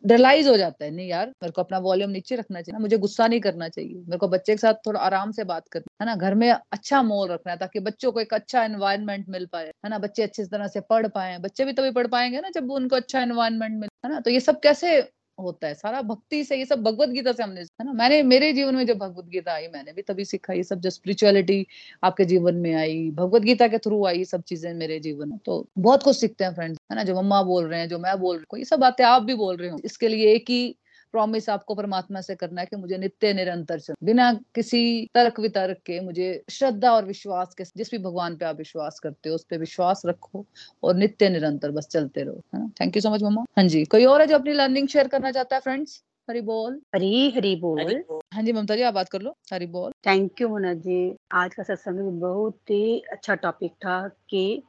[0.04, 3.26] रियलाइज़ हो जाता है, नहीं यार, मेरे को अपना वॉल्यूम नीचे रखना चाहिए, मुझे गुस्सा
[3.26, 6.14] नहीं करना चाहिए, मेरे को बच्चे के साथ थोड़ा आराम से बात करना है ना,
[6.16, 9.90] घर में अच्छा मोल रखना है ताकि बच्चों को एक अच्छा एनवायरमेंट मिल पाए, है
[9.90, 12.96] ना, बच्चे अच्छी तरह से पढ़ पाए, बच्चे भी तभी पढ़ पाएँगे ना जब उनको
[12.96, 15.00] अच्छा एनवायरमेंट मिले, है ना तो ये सब कैसे
[15.39, 17.93] होता है। सारा भक्ति से ये सब भगवत गीता से हमने है ना?
[17.93, 20.91] मैंने, मेरे जीवन में जब भगवत गीता आई, मैंने भी तभी सीखा, ये सब जो
[20.91, 21.66] स्पिरिचुअलिटी
[22.03, 25.66] आपके जीवन में आई, भगवत गीता के थ्रू आई सब चीज़ें मेरे जीवन में। तो
[25.78, 27.05] बहुत कुछ सीखते हैं फ्रेंड्स है ना?
[27.05, 29.35] जो मम्मा बोल रहे हैं, जो मैं बोल रही हूँ, ये सब बातें आप भी
[29.35, 30.76] बोल रहे हो। इसके लिए एक ही
[31.12, 34.82] प्रॉमिस आपको परमात्मा से करना है कि मुझे नित्य निरंतर चल बिना किसी
[35.14, 39.28] तर्क वितर्क के मुझे श्रद्धा और विश्वास के जिस भी भगवान पे आप विश्वास करते
[39.28, 40.46] हो उस पर विश्वास रखो
[40.82, 44.20] और नित्य निरंतर बस चलते रहो thank you so much mamma हाँ जी कोई और
[44.20, 48.42] है जो अपनी लर्निंग शेयर करना चाहता है फ्रेंड्स हरी बोल। हरी हरी बोल। हाँ
[48.42, 51.16] जी ममता जी आप बात कर लो। हरी बोल। Thank you Mona ji.
[51.32, 54.62] आज का सत्संग बहुत ही अच्छा टॉपिक था कि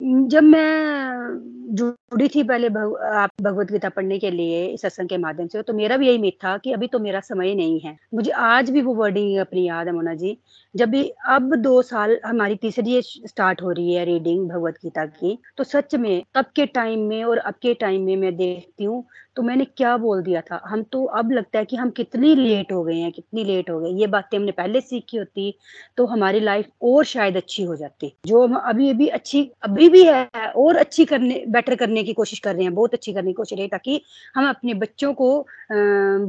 [0.00, 5.46] जब मैं जुड़ी थी पहले भग, आप भगवत गीता पढ़ने के लिए सत्संग के माध्यम
[5.48, 8.30] से तो मेरा भी यही मित था कि अभी तो मेरा समय नहीं है। मुझे
[8.30, 10.36] आज भी वो वर्डिंग अपनी याद है मोना जी।
[10.74, 15.38] जब भी अब दो साल हमारी तीसरी स्टार्ट हो रही है रीडिंग भगवत गीता की
[15.58, 19.04] तो सच में तब के टाइम में और अब के टाइम में मैं देखती हूँ
[19.36, 20.60] तो मैंने क्या बोल दिया था?
[20.66, 23.78] हम तो अब लगता है कि हम कितनी लेट हो गए हैं, कितनी लेट हो
[23.80, 25.54] गए ये बातें हमने पहले सीखी होती
[25.98, 30.04] तो हमारी लाइफ और शायद अच्छी हो जाती। जो हम अभी अभी अच्छी, अभी भी
[30.04, 33.34] है और अच्छी करने बेटर करने की कोशिश कर रहे हैं, बहुत अच्छी करने की
[33.34, 34.00] कोशिश रही ताकि
[34.36, 35.38] हम अपने बच्चों को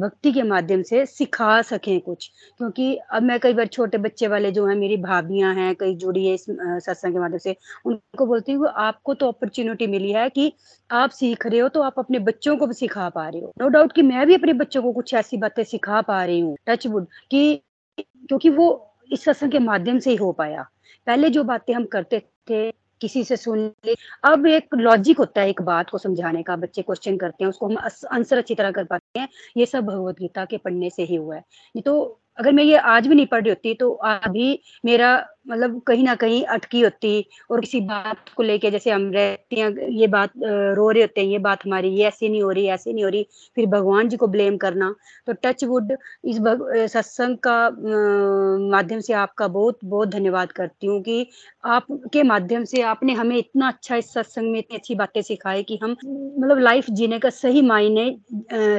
[0.01, 4.51] भक्ति के माध्यम से सिखा सकें कुछ। क्योंकि अब मैं कई बार छोटे बच्चे वाले
[4.51, 7.55] जो है, मेरी भाभियाँ हैं, कई जुड़ी है इस सत्संग के माध्यम से,
[7.85, 10.51] उनको बोलती हूँ, आपको तो अपॉर्चुनिटी मिली है कि
[10.89, 13.67] आप सीख रहे हो तो आप अपने बच्चों को भी सिखा पा रहे हो। नो
[13.67, 16.87] डाउट कि मैं भी अपने बच्चों को कुछ ऐसी बातें सिखा पा रही हूँ टच
[16.87, 17.61] वुड कि
[17.97, 18.67] क्योंकि वो
[19.11, 20.67] इस सत्संग के माध्यम से ही हो पाया।
[21.07, 22.19] पहले जो बातें हम करते
[22.49, 22.71] थे,
[23.01, 26.81] किसी से सुन ले, अब एक लॉजिक होता है एक बात को समझाने का, बच्चे
[26.81, 27.77] क्वेश्चन करते हैं, उसको हम
[28.11, 29.27] आंसर अच्छी तरह कर पाते हैं,
[29.57, 32.77] ये सब भगवत गीता के पढ़ने से ही हुआ है। नहीं तो अगर मैं ये
[32.77, 35.15] आज भी नहीं पढ़ रही होती तो अभी मेरा
[35.47, 39.69] मतलब कहीं ना कहीं अटकी होती और किसी बात को लेके जैसे हम रहते हैं,
[39.89, 42.93] ये बात रो रहे होते हैं, ये बात हमारी, ये ऐसी नहीं हो रही ऐसी
[42.93, 43.25] नहीं हो रही,
[43.55, 44.93] फिर भगवान जी को ब्लेम करना।
[45.27, 45.91] तो टच वुड
[46.25, 46.37] इस
[46.93, 47.57] सत्संग का
[48.71, 51.25] माध्यम से आपका बहुत बहुत धन्यवाद करती हूँ कि
[51.67, 55.79] आपके माध्यम से आपने हमें इतना अच्छा इस सत्संग में इतनी अच्छी बातें सिखाई कि
[55.83, 58.15] हम मतलब लाइफ जीने का सही मायने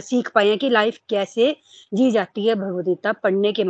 [0.02, 1.54] सीख पाए कि लाइफ कैसे
[1.92, 3.64] जी जाती है भगवदगीता पढ़ने के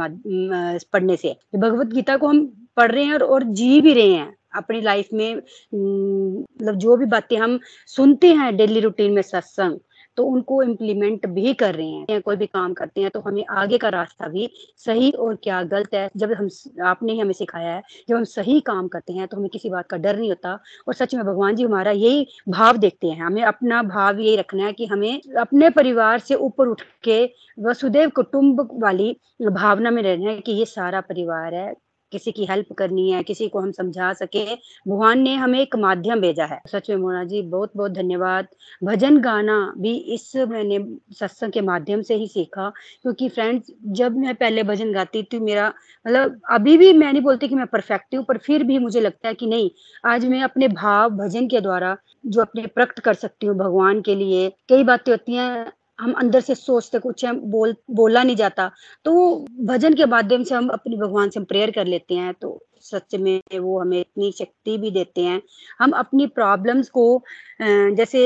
[0.93, 2.47] पढ़ने से। भगवदगीता को हम
[2.79, 7.07] पढ़ रहे हैं और, और जी भी रहे हैं अपनी लाइफ में। मतलब जो भी
[7.09, 7.59] बातें हम
[7.89, 9.79] सुनते हैं डेली रूटीन में सत्संग
[10.17, 13.79] तो उनको इम्प्लीमेंट भी कर रहे हैं। कोई भी काम करते हैं तो हमें आगे
[13.79, 16.49] का रास्ता भी सही और क्या गलत है जब हम
[16.87, 19.87] आपने ही हमें सिखाया है जब हम सही काम करते हैं तो हमें किसी बात
[19.87, 20.59] का डर नहीं होता।
[20.89, 24.65] और सच में भगवान जी हमारा यही भाव देखते हैं। हमें अपना भाव यही रखना
[24.67, 27.25] है कि हमें अपने परिवार से ऊपर उठ के
[27.61, 31.75] वसुदेव कुटुंब वाली भावना में रहना है कि ये सारा परिवार है
[32.13, 36.21] किसी की हेल्प करनी है, किसी को हम समझा सके। भगवान ने हमें एक माध्यम
[36.21, 38.47] भेजा है। सच में मोना जी बहुत बहुत धन्यवाद।
[38.85, 40.79] भजन गाना भी इस मैंने
[41.19, 42.69] सत्संग के माध्यम से ही सीखा,
[43.03, 45.69] क्योंकि फ्रेंड्स जब मैं पहले भजन गाती थी, मेरा
[46.07, 49.29] मतलब अभी भी मैं नहीं बोलती कि मैं परफेक्ट हूँ, पर फिर भी मुझे लगता
[49.29, 49.71] है कि नहीं,
[50.05, 51.97] आज मैं अपने भाव भजन के द्वारा
[52.27, 56.41] जो अपने प्रकट कर सकती हूँ भगवान के लिए, कई बातें होती हैं हम अंदर
[56.41, 58.71] से सोचते, कुछ हम बोल, बोला नहीं जाता।
[59.05, 62.59] तो भजन के माध्यम से हम अपने भगवान से हम प्रेयर कर लेते हैं तो
[62.83, 65.41] सच में वो हमें इतनी शक्ति भी देते हैं।
[65.79, 67.23] हम अपनी प्रॉब्लम्स को
[67.61, 68.21] जैसे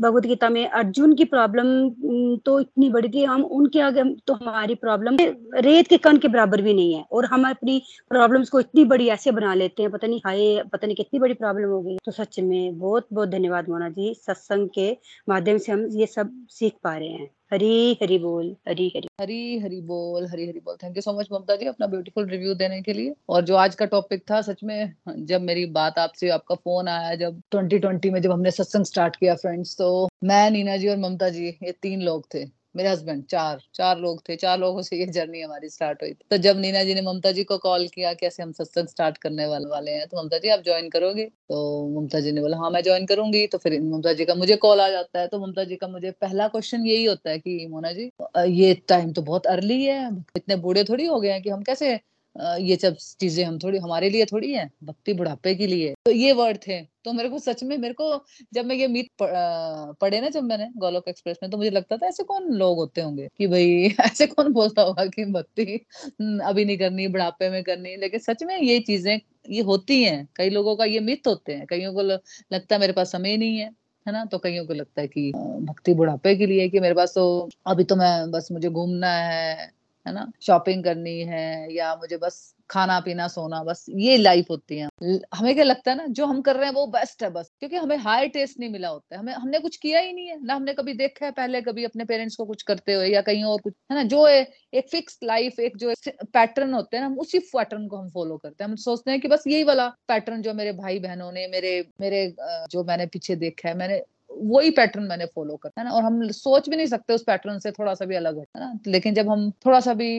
[0.00, 1.88] भगवत गीता में अर्जुन की प्रॉब्लम
[2.44, 5.16] तो इतनी बड़ी थी, हम उनके आगे तो हमारी प्रॉब्लम
[5.56, 9.08] रेत के कण के बराबर भी नहीं है और हम अपनी प्रॉब्लम्स को इतनी बड़ी
[9.08, 12.12] ऐसे बना लेते हैं, पता नहीं हाय, पता नहीं कितनी बड़ी प्रॉब्लम हो गई तो
[12.12, 14.96] सच में बहुत बहुत धन्यवाद मोना जी, सत्संग के
[15.28, 19.58] माध्यम से हम ये सब सीख पा रहे हैं। हरी हरी बोल, हरी हरी। हरी
[19.58, 22.80] हरी बोल, हरी हरी बोल। Thank you so much Mamta ji, अपना ब्यूटीफुल रिव्यू देने
[22.82, 26.54] के लिए। और जो आज का टॉपिक था, सच में जब मेरी बात आपसे, आपका
[26.54, 30.88] फ़ोन आया, जब 2020 में जब हमने सत्संग स्टार्ट किया फ्रेंड्स तो मैं, नीना जी
[30.88, 34.82] और ममता जी, ये तीन लोग थे। मेरे हस्बैंड, चार चार लोग थे, चार लोगों
[34.82, 37.86] से ये जर्नी हमारी स्टार्ट हुई तो जब नीना जी ने ममता जी को कॉल
[37.88, 40.88] किया कि ऐसे हम सत्संग स्टार्ट करने वाले वाले हैं तो ममता जी आप ज्वाइन
[40.90, 41.24] करोगे?
[41.24, 44.56] तो ममता जी ने बोला हाँ मैं ज्वाइन करूँगी। तो फिर ममता जी का मुझे
[44.58, 47.66] कॉल आ जाता है तो ममता जी का मुझे पहला क्वेश्चन यही होता है कि
[47.70, 48.10] मोना जी
[48.54, 51.98] ये टाइम तो बहुत अर्ली है, इतने बूढ़े थोड़ी हो गए हैं कि हम कैसे
[52.36, 56.32] ये सब चीज़ें हम थोड़ी, हमारे लिए थोड़ी है, भक्ति बुढ़ापे के लिए। तो ये
[56.32, 58.24] वर्ड थे। तो मेरे को सच में, मेरे को
[58.54, 62.06] जब मैं ये मीट पढ़े ना जब मैंने गोलोक एक्सप्रेस में तो मुझे लगता था
[62.06, 65.64] ऐसे कौन लोग होते होंगे कि भाई ऐसे कौन बोलता होगा कि भक्ति
[66.44, 69.18] अभी नहीं करनी, बुढ़ापे में करनी। लेकिन सच में ये चीज़ें,
[69.50, 72.92] ये होती हैं। कई लोगों का ये मिथ होते हैं। कईयों को लगता है मेरे
[72.92, 73.70] पास समय नहीं है
[74.06, 74.24] है ना?
[74.24, 77.24] तो कईयों को लगता है कि भक्ति बुढ़ापे के लिए कि मेरे पास तो
[77.66, 79.70] अभी तो मैं, बस मुझे घूमना है
[80.06, 80.30] है ना?
[80.42, 84.88] शॉपिंग करनी है या मुझे बस खाना पीना सोना, बस ये लाइफ होती है।
[85.34, 87.76] हमें क्या लगता है ना, जो हम कर रहे हैं वो बेस्ट है बस, क्योंकि
[87.76, 90.54] हमें हाई टेस्ट नहीं मिला होता है। हमें, हमने कुछ किया ही नहीं है। ना
[90.54, 93.60] हमने कभी देखा है पहले कभी अपने पेरेंट्स को कुछ करते हुए या कहीं और
[93.60, 94.02] कुछ, है ना?
[94.02, 94.40] जो है
[94.74, 98.36] एक फिक्स लाइफ एक जो पैटर्न होते हैं ना, हम उसी पैटर्न को हम फॉलो
[98.36, 101.46] करते हैं। हम सोचते हैं कि बस यही वाला पैटर्न जो मेरे भाई बहनों ने,
[101.48, 102.26] मेरे मेरे
[102.70, 105.92] जो मैंने पीछे देखा है, मैंने वही पैटर्न मैंने फॉलो करता है ना?
[105.94, 108.72] और हम सोच भी नहीं सकते उस पैटर्न से थोड़ा सा भी अलग है ना?
[108.86, 110.10] लेकिन जब हम थोड़ा सा भी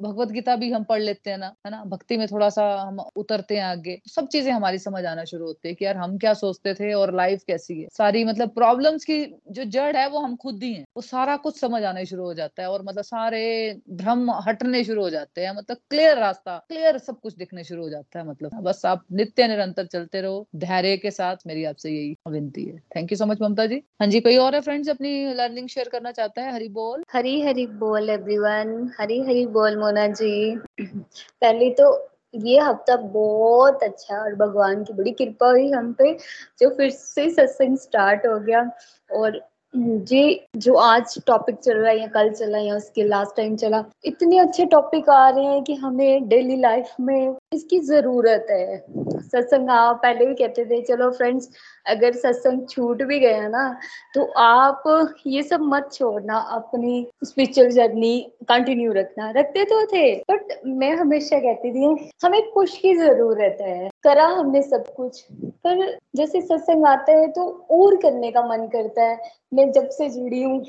[0.00, 1.82] भगवत गीता भी हम पढ़ लेते हैं ना, है ना?
[1.84, 5.68] भक्ति में थोड़ा सा हम उतरते हैं आगे। सब चीज़ें हमारी समझ आना शुरू होती
[5.68, 9.18] है कि यार हम क्या सोचते थे और लाइफ कैसी है। सारी मतलब प्रॉब्लम्स की
[9.50, 12.34] जो जड़ है वो हम खुद ही हैं। वो सारा कुछ समझ आने शुरू हो
[12.34, 13.42] जाता है और मतलब सारे
[13.90, 17.88] भ्रम हटने शुरू हो जाते हैं। मतलब क्लियर रास्ता क्लियर सब कुछ दिखने शुरू हो
[17.90, 22.16] जाता है मतलब। बस आप नित्य निरंतर चलते रहो। धैर्य के साथ मेरी आपसे यही
[22.28, 23.82] विनती है। Thank you so much Mamta ji.
[24.00, 26.52] हाँ जी, कोई और है फ्रेंड्स अपनी लर्निंग शेयर करना चाहता है?
[26.54, 31.86] हरी बोल। हरी हरी बोल एवरीवन हरी हरी बोल मोना जी। पहले तो
[32.34, 36.12] ये हफ़्ता बहुत अच्छा और भगवान की बड़ी कृपा हुई हम पे,
[36.60, 38.70] जो फिर से सत्संग स्टार्ट हो गया
[39.12, 39.40] और
[39.74, 43.82] जी, जो आज टॉपिक चल रहा है या कल चला या उसके लास्ट टाइम चला,
[44.04, 49.68] इतने अच्छे टॉपिक आ रहे हैं कि हमें डेली लाइफ में इसकी ज़रूरत है। सत्संग,
[49.70, 51.48] आप पहले भी कहते थे, चलो फ्रेंड्स
[51.86, 53.68] अगर सत्संग छूट भी गया ना
[54.14, 54.82] तो आप
[55.26, 61.38] ये सब मत छोड़ना, अपनी स्पिरिचुअल जर्नी कंटिन्यू रखना। रखते तो थे बट मैं हमेशा
[61.38, 65.20] कहती थी, हमें पुश की ज़रूरत है। करा हमने सब कुछ।
[65.66, 69.18] पर जैसे सत्संग आता है तो और करने का मन करता है।
[69.54, 70.64] मैं जब से जुड़ी हूँ,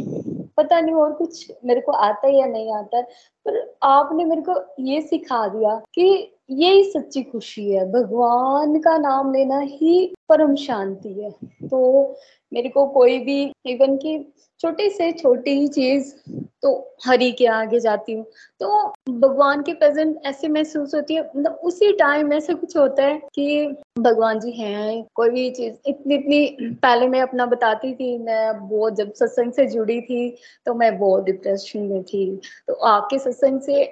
[0.57, 3.01] पता नहीं और कुछ मेरे को आता है या नहीं आता।
[3.49, 9.33] पर आपने मेरे को ये सिखा दिया कि यही सच्ची खुशी है। भगवान का नाम
[9.33, 11.31] लेना ही परम शांति है।
[11.67, 12.15] तो
[12.53, 16.13] मेरे को कोई भी इवन की छोटी से छोटी ही चीज़
[16.61, 18.25] तो हरी के आगे जाती हूँ।
[18.59, 23.21] तो भगवान के प्रेजेंट ऐसे महसूस होती है मतलब उसी टाइम ऐसे कुछ होता है
[23.35, 28.69] कि भगवान जी हैं, कोई भी चीज़, इतनी इतनी, पहले मैं अपना बताती थी, मैं
[28.69, 33.38] बहुत जब सत्संग से जुड़ी थी तो मैं बहुत डिप्रेशन में थी। तो आपके सत्संग
[33.39, 33.83] से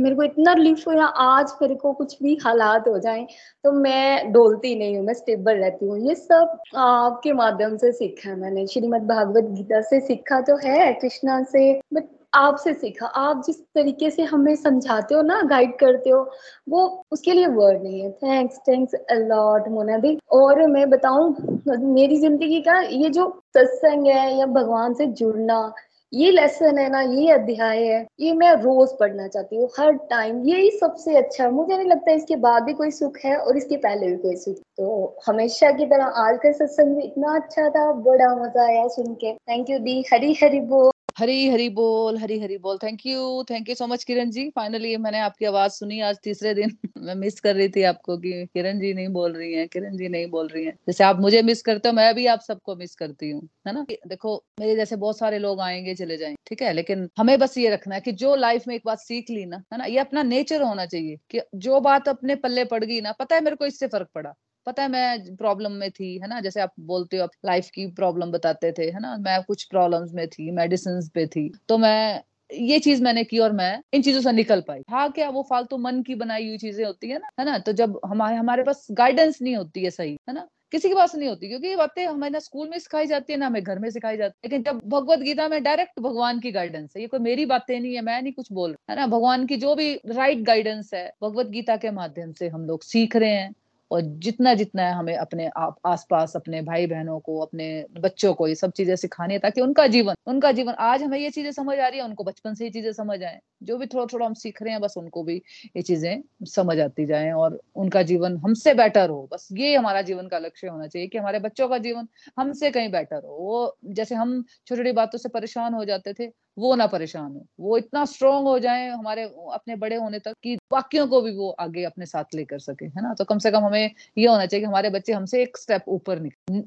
[0.00, 3.26] मेरे को इतना रिलीफ हुआ आज मेरे को कुछ भी हालात हो जाए
[3.64, 8.28] तो मैं डोलती नहीं हूँ, मैं स्टेबल रहती हूँ। ये सब आपके माध्यम से सीखा
[8.30, 12.04] है मैंने, श्रीमद भागवत गीता से सीखा तो है, कृष्णा से बट
[12.34, 16.20] आपसे सीखा। आप जिस तरीके से हमें समझाते हो ना गाइड करते हो,
[16.68, 21.34] वो उसके लिए वर्ड नहीं है। Thanks thanks a lot Mona di और मैं बताऊँ,
[21.68, 25.72] मेरी ज़िंदगी का ये जो सत्संग है या भगवान से जुड़ना
[26.16, 30.42] ये लेसन है ना, ये अध्याय है, ये मैं रोज पढ़ना चाहती हूँ, हर टाइम
[30.44, 34.06] यही सबसे अच्छा मुझे नहीं लगता इसके बाद भी कोई सुख है और इसके पहले
[34.06, 38.34] भी कोई सुख। तो हमेशा की तरह आज का सत्संग भी इतना अच्छा था, बड़ा
[38.36, 42.56] मज़ा आया सुन के। थैंक यू दी हरी हरी बोल। हरी हरी बोल, हरी हरी
[42.58, 44.48] बोल। Thank you thank you so much Kiran ji.
[44.50, 48.32] Finally मैंने आपकी आवाज़ सुनी आज तीसरे दिन। मैं मिस कर रही थी आपको कि
[48.54, 51.42] किरण जी नहीं बोल रही हैं, किरण जी नहीं बोल रही हैं। जैसे आप मुझे
[51.42, 53.84] मिस करते हो, मैं भी आप सबको मिस करती हूँ, है ना?
[54.06, 56.72] देखो, मेरे जैसे बहुत सारे लोग आएँगे, चले जाएँगे, ठीक है?
[56.72, 59.62] लेकिन हमें बस ये रखना है कि जो लाइफ में एक बात सीख ली ना,
[59.72, 59.84] है ना?
[59.84, 63.40] ये अपना नेचर होना चाहिए कि जो बात अपने पल्ले पड़ गई ना, पता है
[63.40, 64.34] मेरे को इससे फ़र्क पड़ा?
[64.66, 66.40] पता है, मैं प्रॉब्लम में थी, है ना?
[66.40, 69.16] जैसे आप बोलते हो, आप लाइफ की प्रॉब्लम बताते थे, है ना?
[69.16, 73.52] मैं कुछ प्रॉब्लम्स में थी मेडिसिन पे थी तो मैं, ये चीज़ मैंने की और
[73.52, 76.84] मैं इन चीज़ों से निकल पाई। हाँ क्या वो फालतू मन की बनाई हुई चीज़ें
[76.84, 77.30] होती है ना?
[77.40, 77.58] है ना?
[77.58, 80.46] तो जब हमारे हमारे पास गाइडेंस नहीं होती है सही, है ना?
[80.72, 83.38] किसी के पास नहीं होती, क्योंकि ये बातें हमें ना स्कूल में सिखाई जाती है,
[83.38, 86.50] ना हमें घर में सिखाई जाती है। लेकिन जब भगवत गीता में डायरेक्ट भगवान की
[86.52, 89.06] गाइडेंस है, ये कोई मेरी बातें नहीं है, मैं नहीं कुछ बोल रहा, है ना?
[89.06, 93.16] भगवान की जो भी राइट गाइडेंस है, भगवत गीता के माध्यम से हम लोग सीख
[93.16, 93.54] रहे हैं।
[93.90, 98.46] और जितना जितना है हमें अपने आप, आसपास अपने भाई बहनों को, अपने बच्चों को
[98.48, 101.78] ये सब चीज़ें सिखानी है ताकि उनका जीवन उनका जीवन, आज हमें ये चीज़ें समझ
[101.78, 104.34] आ रही है, उनको बचपन से ये चीज़ें समझ आए। जो भी थोड़ा थोड़ा हम
[104.34, 105.36] सीख रहे हैं, बस उनको भी
[105.76, 110.28] ये चीज़ें समझ आती जाए और उनका जीवन हमसे बेटर हो। बस ये हमारा जीवन
[110.28, 112.08] का लक्ष्य होना चाहिए कि हमारे बच्चों का जीवन
[112.38, 116.26] हमसे कहीं बेटर हो। वो जैसे हम छोटी छोटी बातों से परेशान हो जाते थे
[116.58, 120.56] वो ना परेशान हो। वो इतना स्ट्रोंग हो जाए हमारे अपने बड़े होने तक कि
[120.56, 123.14] बाकियों को भी वो आगे अपने साथ लेकर सके, है ना?
[123.14, 126.20] तो कम से कम हमें ये होना चाहिए कि हमारे बच्चे हमसे एक स्टेप ऊपर
[126.20, 126.60] निकले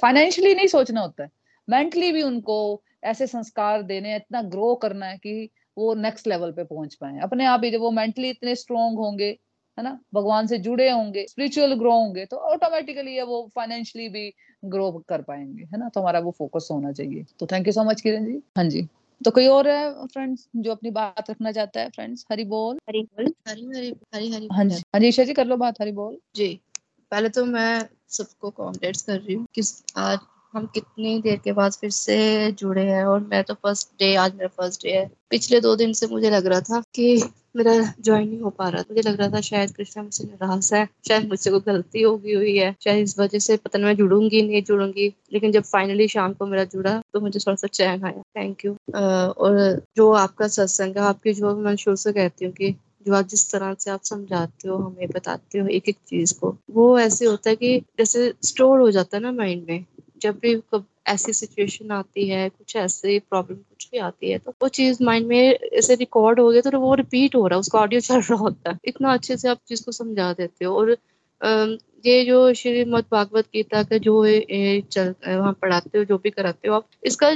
[0.00, 1.30] फाइनेंशियली नहीं सोचना होता है।
[1.68, 6.64] मेंटली भी उनको ऐसे संस्कार देने, इतना ग्रो करना है कि वो नेक्स्ट लेवल पे
[6.64, 9.28] पहुँच पाए। अपने आप ही जब वो मेंटली इतने स्ट्रोंग होंगे,
[9.78, 9.98] है ना?
[10.14, 14.32] भगवान से जुड़े होंगे स्पिरिचुअल ग्रो होंगे तो ऑटोमेटिकली वो फाइनेंशियली भी
[14.64, 15.88] ग्रो कर पाएँगे, है ना?
[15.88, 18.42] तो हमारा वो फोकस होना चाहिए। तो thank you so much Kiran ji.
[18.56, 18.88] हाँ जी।
[19.20, 23.02] तो कोई और है फ्रेंड्स जो अपनी बात रखना चाहता है फ्रेंड्स हरी बोल। हरी
[23.02, 25.92] बोल। हरी हरी हरी हरी हाँ जी। हाँ जी ईशा जी कर लो बात हरी
[25.92, 26.60] बोल। जी।
[27.10, 29.62] पहले तो मैं सबको कॉन्ग्रेट्स कर रही हूँ कि
[29.96, 30.18] आज
[30.54, 32.16] हम कितनी देर के बाद फिर से
[32.52, 35.92] जुड़े हैं और मैं तो फ़र्स्ट डे आज मेरा फ़र्स्ट डे है। पिछले दो दिन
[35.92, 37.22] से मुझे लग रहा था कि
[37.56, 40.86] मेरा ज्वाइन नहीं हो पा रहा। मुझे लग रहा था शायद कृष्णा मुझसे नाराज़ है,
[41.08, 44.42] शायद मुझसे कोई गलती होगी हुई है, शायद इस वजह से पता नहीं मैं जुड़ूँगी,
[44.42, 48.22] नहीं जुड़ूँगी। लेकिन जब फाइनली शाम को मेरा जुड़ा तो मुझे थोड़ा सा चैन आया।
[48.36, 52.74] थैंक यू और जो आपका सत्संग है, आपकी जो मैं शुरू से कहती हूँ कि
[53.06, 56.56] जो आप जिस तरह से आप समझाते हो, हमें बताते हो एक एक चीज़ को,
[56.70, 59.84] वो ऐसे होता है कि जैसे स्टोर हो जाता है ना माइंड में
[60.24, 60.54] जब भी
[61.08, 65.26] ऐसी सिचुएशन आती है, कुछ ऐसे प्रॉब्लम कुछ भी आती है तो वो चीज़ माइंड
[65.26, 68.38] में ऐसे रिकॉर्ड हो गया तो वो रिपीट हो रहा है उसका ऑडियो चल रहा
[68.38, 70.96] होता है। इतना अच्छे से आप चीज़ को समझा देते हो और
[72.06, 74.24] ये जो श्रीमद भागवत गीता का जो
[74.82, 77.28] चल, वहाँ पढ़ाते हो, जो भी कराते हो आप, इसका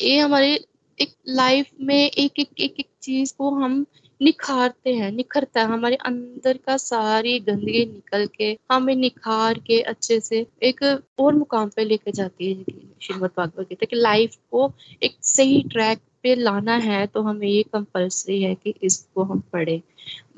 [0.00, 0.52] ये हमारे
[0.98, 3.84] एक लाइफ में एक एक एक एक चीज़ को हम
[4.20, 10.18] निखारते हैं, निखरता है। हमारे अंदर का सारी गंदगी निकल के हमें निखार के अच्छे
[10.20, 10.82] से एक
[11.20, 12.64] और मुकाम पे लेके जाती है
[13.02, 17.62] श्रीमद भागवत गीता कि लाइफ को एक सही ट्रैक पे लाना है तो हमें ये
[17.72, 19.80] कंपल्सरी है कि इसको हम पढ़े।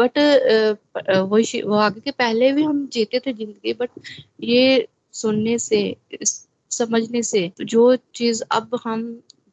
[0.01, 0.19] बट
[1.21, 3.91] वो वो आगे के पहले भी हम जीते थे ज़िंदगी बट
[4.43, 5.97] ये सुनने से,
[6.71, 9.03] समझने से जो चीज़ अब हम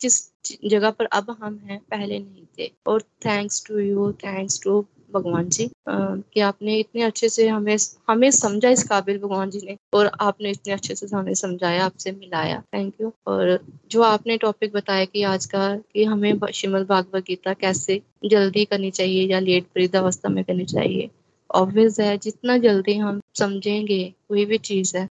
[0.06, 0.24] जिस
[0.66, 5.50] जगह पर अब हम हैं, पहले नहीं थे। और thanks to you thanks to भगवान
[5.50, 7.76] जी कि आपने इतने अच्छे से हमें
[8.10, 12.12] हमें समझा इस काबिल भगवान जी ने, और आपने इतने अच्छे से हमें समझाया, आपसे
[12.12, 13.60] मिलाया। थैंक यू और
[13.92, 18.92] जो आपने टॉपिक बताया कि आज का, कि हमें श्रीमद भागवत गीता कैसे जल्दी करनी
[18.92, 21.10] चाहिए या लेट वृद्ध अवस्था में करनी चाहिए।
[21.50, 25.08] ऑब्वियस है, जितना जल्दी हम समझेंगे, कोई भी चीज़ है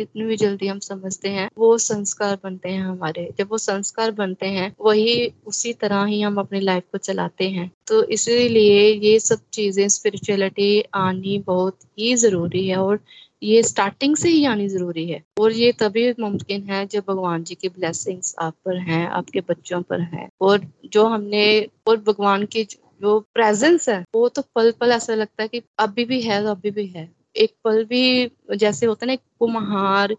[0.00, 4.46] जितनी भी जल्दी हम समझते हैं, वो संस्कार बनते हैं हमारे। जब वो संस्कार बनते
[4.46, 9.40] हैं, वही उसी तरह ही हम अपनी लाइफ को चलाते हैं। तो इसीलिए ये सब
[9.52, 13.00] चीज़ें स्पिरिचुअलिटी आनी बहुत ही ज़रूरी है और
[13.42, 17.54] ये स्टार्टिंग से ही आनी ज़रूरी है। और ये तभी मुमकिन है जब भगवान जी
[17.54, 21.44] की ब्लेसिंग्स आप पर हैं, आपके बच्चों पर हैं। और जो हमने,
[21.86, 26.04] और भगवान की जो प्रेजेंस है, वो तो पल पल ऐसा लगता है कि अभी
[26.04, 30.16] भी है तो अभी भी है। एक पल भी जैसे होता है ना कुम्हार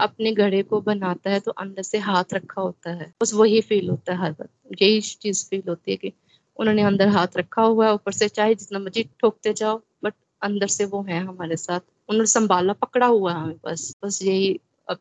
[0.00, 3.88] अपने घड़े को बनाता है तो अंदर से हाथ रखा होता है। बस वही फील
[3.90, 6.12] होता है हर वक्त। यही चीज़ फील होती है कि
[6.56, 10.66] उन्होंने अंदर हाथ रखा हुआ है, ऊपर से चाहे जितना मर्ज़ी ठोकते जाओ बट अंदर
[10.66, 14.98] से वो है हमारे साथ। उन्होंने संभाला, पकड़ा हुआ है हमें बस। बस यही अब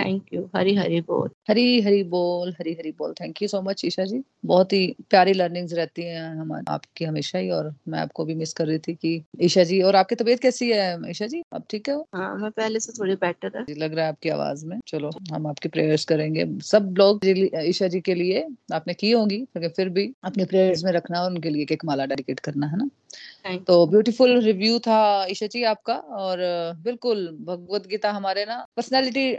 [0.00, 3.84] थैंक यू हरी हरी बोल हरी हरी बोल हरी हरी बोल thank you so much
[3.84, 8.24] Isha ji बहुत ही प्यारी लर्निंग्स रहती हैं हमारे आपकी हमेशा ही और मैं आपको
[8.24, 11.42] भी मिस कर रही थी कि ईशा जी और आपकी तबीयत कैसी है ईशा जी
[11.54, 12.36] आप ठीक है हाँ?
[12.36, 15.68] मैं पहले से थोड़ी बेटर है लग रहा है आपकी आवाज़ में। चलो हम आपकी
[15.68, 17.20] प्रेयर्स करेंगे। सब लोग
[17.64, 21.50] ईशा जी के लिए आपने की होंगी फिर भी अपने प्रेयर्स में रखना और उनके
[21.50, 22.88] लिए एक माला डेडिकेट करना है ना?
[23.58, 26.38] तो ब्यूटीफुल रिव्यू था ईशा जी आपका और
[26.82, 29.32] बिल्कुल भगवत गीता हमारे ना पर्सनालिटी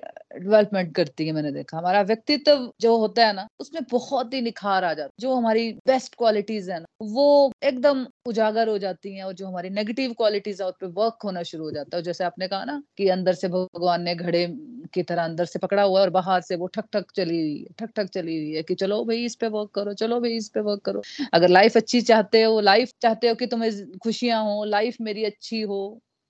[0.43, 4.83] डेवलपमेंट करती है मैंने देखा। हमारा व्यक्तित्व जो होता है ना, उसमें बहुत ही निखार
[4.83, 9.23] आ जाता है। जो हमारी बेस्ट क्वालिटीज है ना, वो एकदम उजागर हो जाती हैं
[9.23, 12.23] और जो हमारी नेगेटिव क्वालिटीज है, उस पर वर्क होना शुरू हो जाता है। जैसे
[12.23, 14.45] आपने कहा ना कि अंदर से भगवान ने घड़े
[14.93, 17.57] की तरह अंदर से पकड़ा हुआ है और बाहर से वो ठक ठक चली हुई
[17.59, 20.35] है ठक ठक चली हुई है कि चलो भाई इस पे वर्क करो, चलो भाई
[20.37, 21.01] इस पे वर्क करो।
[21.33, 25.61] अगर लाइफ अच्छी चाहते हो लाइफ चाहते हो कि तुम्हें खुशियाँ हो लाइफ मेरी अच्छी
[25.61, 25.79] हो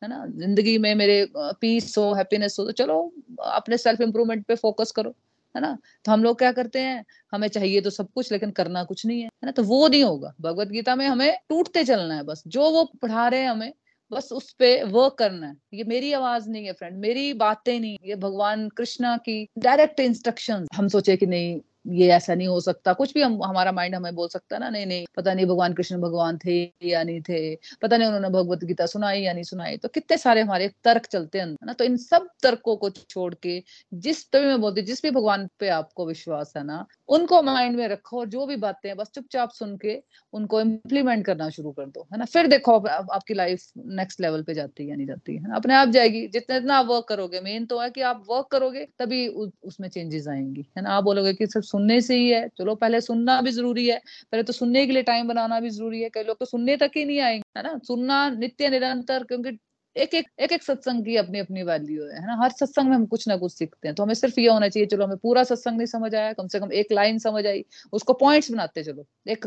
[0.03, 0.25] है ना?
[0.29, 5.15] ज़िंदगी में मेरे पीस हो हैप्पीनेस हो तो चलो, अपने सेल्फ इम्प्रूवमेंट पे फोकस करो,
[5.55, 5.77] है ना?
[6.05, 7.03] तो हम लोग क्या करते हैं?
[7.33, 9.51] हमें चाहिए तो सब कुछ, लेकिन करना कुछ नहीं है है ना?
[9.51, 13.27] तो वो नहीं होगा। भगवत गीता में हमें टूटते चलना है बस। जो वो पढ़ा
[13.27, 13.73] रहे हैं हमें,
[14.11, 17.97] बस उस पे वर्क करना है। ये मेरी आवाज़ नहीं है फ्रेंड मेरी बातें नहीं,
[18.05, 22.93] ये भगवान कृष्णा की डायरेक्ट इंस्ट्रक्शन हम सोचे कि नहीं ये ऐसा नहीं हो सकता।
[22.93, 25.99] कुछ भी हम हमारा माइंड हमें बोल सकता ना नहीं नहीं पता नहीं भगवान कृष्ण
[26.01, 26.53] भगवान थे
[26.83, 27.39] या नहीं थे
[27.81, 31.39] पता नहीं उन्होंने भगवत गीता सुनाई या नहीं सुनाई। तो कितने सारे हमारे तर्क चलते
[31.39, 33.61] हैं ना तो इन सब तर्कों को छोड़ के
[33.95, 37.87] जिस तभी मैं बोलती जिस भी भगवान पे आपको विश्वास है ना उनको माइंड में
[37.87, 39.97] रखो और जो भी बातें हैं बस चुपचाप सुन के
[40.33, 44.43] उनको इम्प्लीमेंट करना शुरू कर दो है ना। फिर देखो आप, आपकी लाइफ नेक्स्ट लेवल
[44.43, 47.39] पे जाती है या नहीं जाती है अपने आप जाएगी जितना इतना आप वर्क करोगे
[47.41, 51.33] मेन तो है कि आप वर्क करोगे तभी उसमें चेंजेस आएँगी है ना। आप बोलोगे
[51.33, 53.97] कि सिर्फ़ सुनने से ही है। चलो, पहले सुनना भी ज़रूरी है,
[54.31, 56.91] पहले तो सुनने के लिए टाइम बनाना भी ज़रूरी है। कई लोग तो सुनने तक
[56.97, 57.79] ही नहीं आएँगे, है ना?
[57.87, 59.57] सुनना नित्य, निरंतर, क्योंकि
[59.95, 62.37] एक एक एक एक सत्संग की अपनी अपनी वैल्यू है ना?
[62.43, 64.87] हर सत्संग में हम कुछ ना कुछ सीखते हैं। तो हमें सिर्फ़ ये होना चाहिए,
[64.87, 67.63] चलो, हमें पूरा सत्संग नहीं समझ आया, कम से कम एक लाइन समझ आई,
[67.93, 69.45] उसको पॉइंट्स बनाते चलो। एक,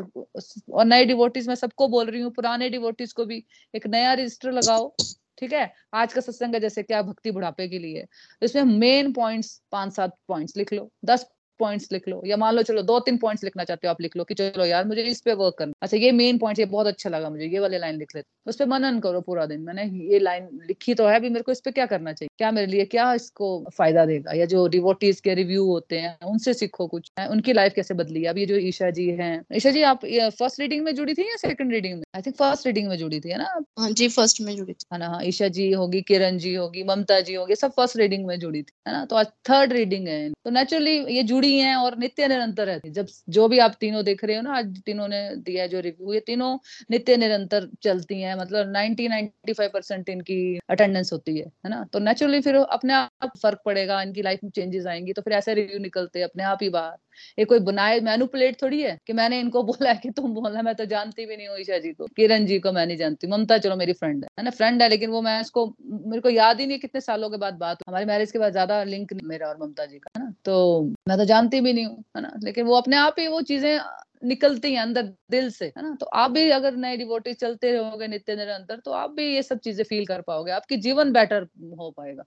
[0.73, 4.53] और नए डिवोटीज मैं सबको बोल रही हूँ, पुराने डिवोटीज को भी एक नया रजिस्टर
[4.53, 4.95] लगाओ,
[5.39, 5.71] ठीक है?
[5.95, 8.07] आज का सत्संग है, जैसे क्या भक्ति बुढ़ापे के लिए।
[8.43, 11.27] इसमें मेन पॉइंट्स पाँच सात पॉइंट्स लिख लो, दस
[11.59, 14.17] पॉइंट्स लिख लो या मान लो चलो दो तीन पॉइंट्स लिखना चाहते हो आप लिख
[14.17, 16.87] लो कि चलो यार मुझे इस पे वर्क करना। अच्छा ये मेन पॉइंट ये बहुत
[16.87, 19.85] अच्छा लगा मुझे ये वाले लाइन लिख लेते उस पर मनन करो पूरा दिन मैंने
[20.11, 22.29] ये लाइन लिखी तो है अभी मेरे को इस पे क्या करना चाहिए?
[22.39, 24.33] क्या मेरे लिए क्या इसको फ़ायदा देगा?
[24.33, 28.39] या जो डिवोटीज के रिव्यू होते हैं उनसे सीखो कुछ। उनकी लाइफ कैसे बदली अब
[28.39, 30.05] ये जो ईशा जी है ईशा जी आप
[30.39, 32.03] फ़र्स्ट रीडिंग में जुड़ी थी या सेकंड रीडिंग में?
[32.17, 33.49] आई थिंक फ़र्स्ट रीडिंग में जुड़ी थी है ना
[33.79, 36.83] हाँ जी फ़र्स्ट में जुड़ी थी। है ना हाँ ईशा जी होगी किरण जी होगी
[36.85, 39.05] ममता जी होगी सब फ़र्स्ट रीडिंग में जुड़ी थी है ना?
[39.05, 43.07] तो आज थर्ड रीडिंग है। तो नेचुरली ये जुड़ी है और नित्य निरंतर है। जब
[43.29, 46.21] जो भी आप तीनों देख रहे हो ना, आज तीनों ने दिया जो रिव्यू ये
[46.21, 46.57] तीनों
[46.91, 51.85] नित्य निरंतर चलती हैं। मतलब 90 95 परसेंट इनकी अटेंडेंस होती है है ना?
[51.93, 55.55] तो नेचुरली फिर अपने आप फ़र्क पड़ेगा, इनकी लाइफ में चेंजेस आएँगी तो फिर ऐसे
[55.55, 56.97] रिव्यू निकलते अपने आप ही बाहर।
[57.39, 58.99] ये कोई बनाए मैनुपुलेट थोड़ी है?
[59.07, 61.79] कि मैंने इनको बोला है कि तुम बोलना, मैं तो जानती भी नहीं हूँ ईशा
[61.79, 64.51] जी को। किरण जी को मैं नहीं जानती ममता, चलो, मेरी फ्रेंड है। ना?
[64.53, 67.55] फ्रेंड है, लेकिन वो मैं उसको, मेरे को याद ही नहीं कितने सालों के बाद
[67.55, 70.33] बात हमारी मैरिज के बाद ज़्यादा लिंक मेरा और ममता जी का, है ना?
[70.45, 72.33] तो मैं तो जानती भी नहीं हूँ, है ना?
[72.43, 73.79] लेकिन वो अपने आप ही वो चीज़ें
[74.25, 75.95] निकलती हैं अंदर, दिल से, है ना?
[76.01, 79.59] तो आप भी अगर नए डिवोटी चलते रहोगे नित्य निरंतर तो आप भी ये सब
[79.59, 81.43] चीज़ें फील कर पाओगे। आपकी जीवन बेटर
[81.79, 82.23] हो पाएगा।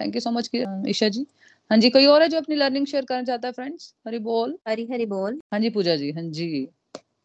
[0.00, 0.50] Thank you so much
[0.88, 1.26] Isha ji.
[1.70, 4.56] हाँ जी कोई और है जो अपनी लर्निंग शेयर करना चाहता है फ्रेंड्स हरी बोल।
[4.68, 6.68] हरी हरी बोल। हाँ जी पूजा जी हाँ जी।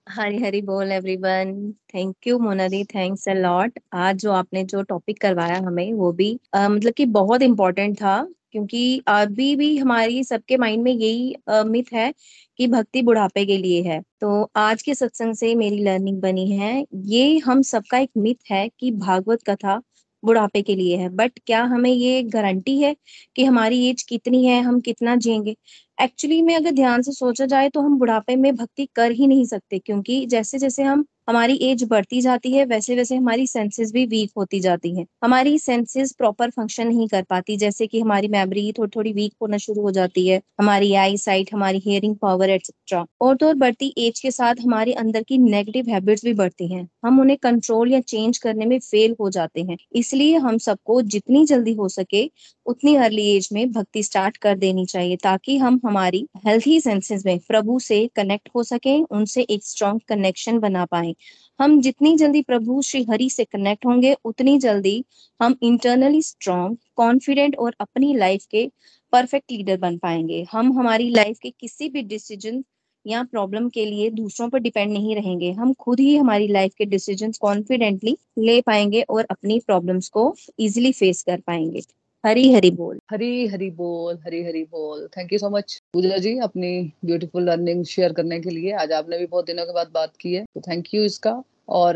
[0.08, 1.54] हरी हरी बोल everyone
[1.96, 6.40] thank you Monali thanks a lot आज जो आपने जो टॉपिक करवाया हमें वो भी
[6.56, 8.18] आ, मतलब कि बहुत इम्पोर्टेंट था
[8.52, 11.36] क्योंकि अभी भी हमारी सबके माइंड में यही
[11.66, 12.14] मिथ है
[12.60, 16.86] कि भक्ति बुढ़ापे के लिए है। तो आज के सत्संग से मेरी लर्निंग बनी है।
[16.96, 19.82] ये हम सबका एक मिथ है कि भागवत कथा
[20.24, 22.96] बुढ़ापे के लिए है। बट क्या हमें ये गारंटी है
[23.36, 25.56] कि हमारी एज कितनी है, हम कितना जिएँगे?
[25.98, 29.46] एक्चुअली में अगर ध्यान से सोचा जाए तो हम बुढ़ापे में भक्ति कर ही नहीं
[29.48, 34.06] सकते, क्योंकि जैसे जैसे हम हमारी एज बढ़ती जाती है वैसे वैसे हमारी सेंसेस भी
[34.06, 38.72] वीक होती जाती हैं। हमारी सेंसेस प्रॉपर फ़ंक्शन नहीं कर पाती, जैसे कि हमारी मेमोरी
[38.72, 43.06] थोड़ी थोड़ी वीक होना शुरू हो जाती है, हमारी आई साइट हमारी हियरिंग पावर एक्सेट्रा
[43.22, 46.88] और तो और बढ़ती एज के साथ हमारे अंदर की नेगेटिव हैबिट्स भी बढ़ती हैं।
[47.06, 51.46] हम उन्हें कंट्रोल या चेंज करने में फेल हो जाते हैं। इसलिए हम सबको जितनी
[51.46, 52.30] जल्दी हो सके,
[52.66, 57.40] उतनी अर्ली एज में भक्ति स्टार्ट कर देनी चाहिए, ताकि हम हमारी हेल्थी सेंसेस में
[57.48, 61.13] प्रभु से कनेक्ट हो सके, उनसे एक स्ट्रॉन्ग कनेक्शन बना पाए।
[61.60, 65.04] हम जितनी जल्दी प्रभु श्री हरि से कनेक्ट होंगे, उतनी जल्दी
[65.42, 68.72] हम इंटरनली स्ट्रॉन्ग कॉन्फिडेंट और अपनी लाइफ के
[69.14, 72.64] परफेक्ट लीडर बन पाएँगे। हम हमारी लाइफ के किसी भी डिसीज़न
[73.06, 76.86] या प्रॉब्लम के लिए दूसरों पर डिपेंड नहीं रहेंगे। हम खुद ही हमारी लाइफ के
[76.86, 81.82] डिसीज़न कॉन्फिडेंटली ले पाएँगे और अपनी प्रॉब्लम्स को इजिली फेस कर पाएँगे।
[82.24, 86.38] हरी हरी बोल। हरी हरी बोल, हरी हरी बोल। Thank you so much Pooja ji,
[86.40, 86.70] अपनी
[87.06, 90.34] ब्यूटीफुल लर्निंग शेयर करने के लिए। आज आपने भी बहुत दिनों के बाद बात की
[90.34, 91.32] है तो थैंक यू इसका।
[91.70, 91.96] और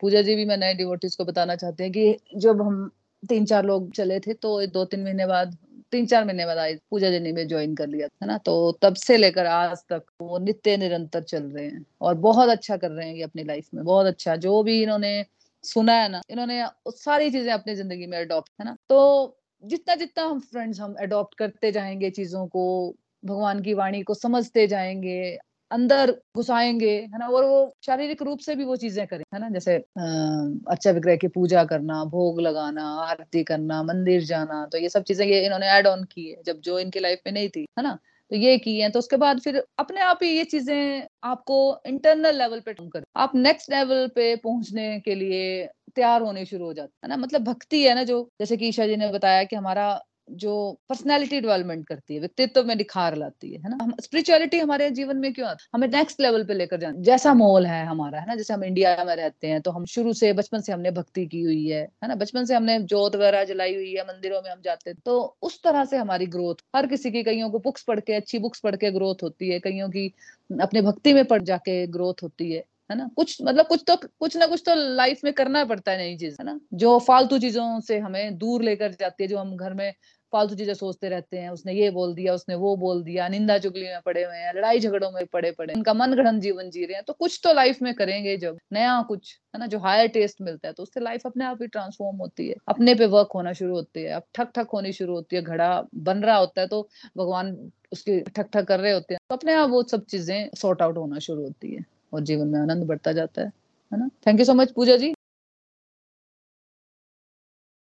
[0.00, 2.90] पूजा जी भी मैं नए डिवोटीज को बताना चाहते हैं कि जब हम
[3.22, 5.56] तीन चार लोग चले थे तो दो तीन महीने बाद,
[5.92, 8.38] तीन चार महीने बाद आई पूजा जी ने भी ज्वाइन कर लिया था ना?
[8.38, 12.76] तो तब से लेकर आज तक वो नित्य निरंतर चल रहे हैं और बहुत अच्छा
[12.76, 15.24] कर रहे हैं ये अपनी लाइफ में, बहुत अच्छा। जो भी इन्होंने
[15.64, 18.76] सुना है ना, इन्होंने सारी चीज़ें अपनी ज़िंदगी में अडॉप्ट है ना?
[18.88, 24.14] तो जितना जितना हम फ्रेंड्स हम अडॉप्ट करते जाएँगे चीज़ों को, भगवान की वाणी को
[24.14, 25.36] समझते जाएँगे,
[25.70, 27.26] अंदर घुसाएँगे, है ना?
[27.28, 29.48] और वो शारीरिक रूप से भी वो चीज़ें करें, है ना?
[29.50, 34.88] जैसे, अः अच्छा विग्रह की पूजा करना, भोग लगाना, आरती करना, मंदिर जाना तो ये
[34.88, 37.66] सब चीज़ें ये इन्होंने ऐड ऑन की है, जब जो इनकी लाइफ में नहीं थी,
[37.78, 37.98] है ना?
[38.30, 41.56] तो ये की है तो उसके बाद फिर अपने आप ही ये चीज़ें आपको
[41.86, 45.66] इंटरनल लेवल पे कर आप नेक्स्ट लेवल पे पहुँचने के लिए
[45.96, 47.16] तैयार होने शुरू हो जाते हैं ना?
[47.16, 49.90] मतलब भक्ति है ना जो, जैसे कि ईशा जी ने बताया कि हमारा
[50.32, 50.52] जो
[50.88, 53.86] पर्सनैलिटी डेवलपमेंट करती है, व्यक्तित्व में निखार लाती है है ना?
[54.00, 57.84] स्पिरिचुअलिटी हमारे जीवन में क्यों आती हमें नेक्स्ट लेवल पे लेकर जाना, जैसा मोल है
[57.86, 58.34] हमारा, है ना?
[58.34, 61.42] जैसे हम इंडिया में रहते हैं तो हम शुरू से बचपन से हमने भक्ति की
[61.42, 62.14] हुई है है ना?
[62.14, 65.62] बचपन से हमने जोत वगैरह जलाई हुई है, मंदिरों में हम जाते हैं तो उस
[65.64, 68.76] तरह से हमारी ग्रोथ हर किसी की कईयों को बुक्स पढ़ के, अच्छी बुक्स पढ़
[68.76, 70.12] के ग्रोथ होती है, कईयों की
[70.50, 73.08] अपने भक्ति में पढ़ जाके ग्रोथ होती है है ना?
[73.16, 76.36] कुछ मतलब कुछ तो कुछ ना कुछ तो लाइफ में करना पड़ता है नई चीज़,
[76.40, 76.58] है ना?
[76.74, 79.92] जो फालतू चीज़ों से हमें दूर लेकर जाती है, जो हम घर में
[80.32, 83.82] फालतू चीज़ें सोचते रहते हैं, उसने ये बोल दिया, उसने वो बोल दिया, निंदा चुगली
[83.84, 86.94] में पड़े हुए हैं, लड़ाई झगड़ों में पड़े पड़े उनका मन गढ़ जीवन जी रहे
[86.94, 90.42] हैं। तो कुछ तो लाइफ में करेंगे जब, नया कुछ, है ना, जो हायर टेस्ट
[90.42, 93.52] मिलता है तो उससे लाइफ अपने आप ही ट्रांसफॉर्म होती है। अपने पे वर्क होना
[93.52, 96.66] शुरू होती है। अब ठक ठक होनी शुरू होती है, घड़ा बन रहा होता है
[96.68, 96.82] तो
[97.16, 97.56] भगवान
[97.92, 100.98] उसके ठक ठक कर रहे होते हैं। तो अपने आप वो सब चीज़ें सॉर्ट आउट
[100.98, 103.52] होना शुरू होती है, और जीवन में आनंद बढ़ता जाता है
[103.92, 104.08] है ना?
[104.26, 105.12] Thank you so much Pooja ji.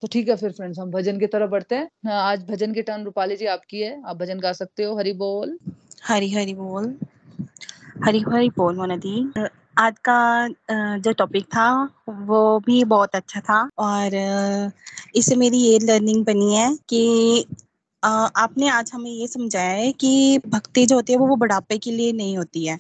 [0.03, 2.83] तो ठीक है फिर फ्रेंड्स हम भजन की तरफ़ बढ़ते हैं। हाँ, आज भजन की
[2.83, 5.59] टर्न रूपाली जी आपकी है। आप भजन गा सकते हो। हरि बोल।
[6.05, 6.95] हरी हरी बोल।
[8.05, 9.27] हरी हरी बोल मोना दी
[9.79, 10.19] आज का
[10.99, 11.69] जो टॉपिक था
[12.09, 14.15] वो भी बहुत अच्छा था। और
[15.17, 17.45] इससे मेरी ये लर्निंग बनी है कि
[18.03, 21.91] आपने आज हमें ये समझाया है कि भक्ति जो होती है वो वो बुढ़ापे के
[21.91, 22.79] लिए नहीं होती है।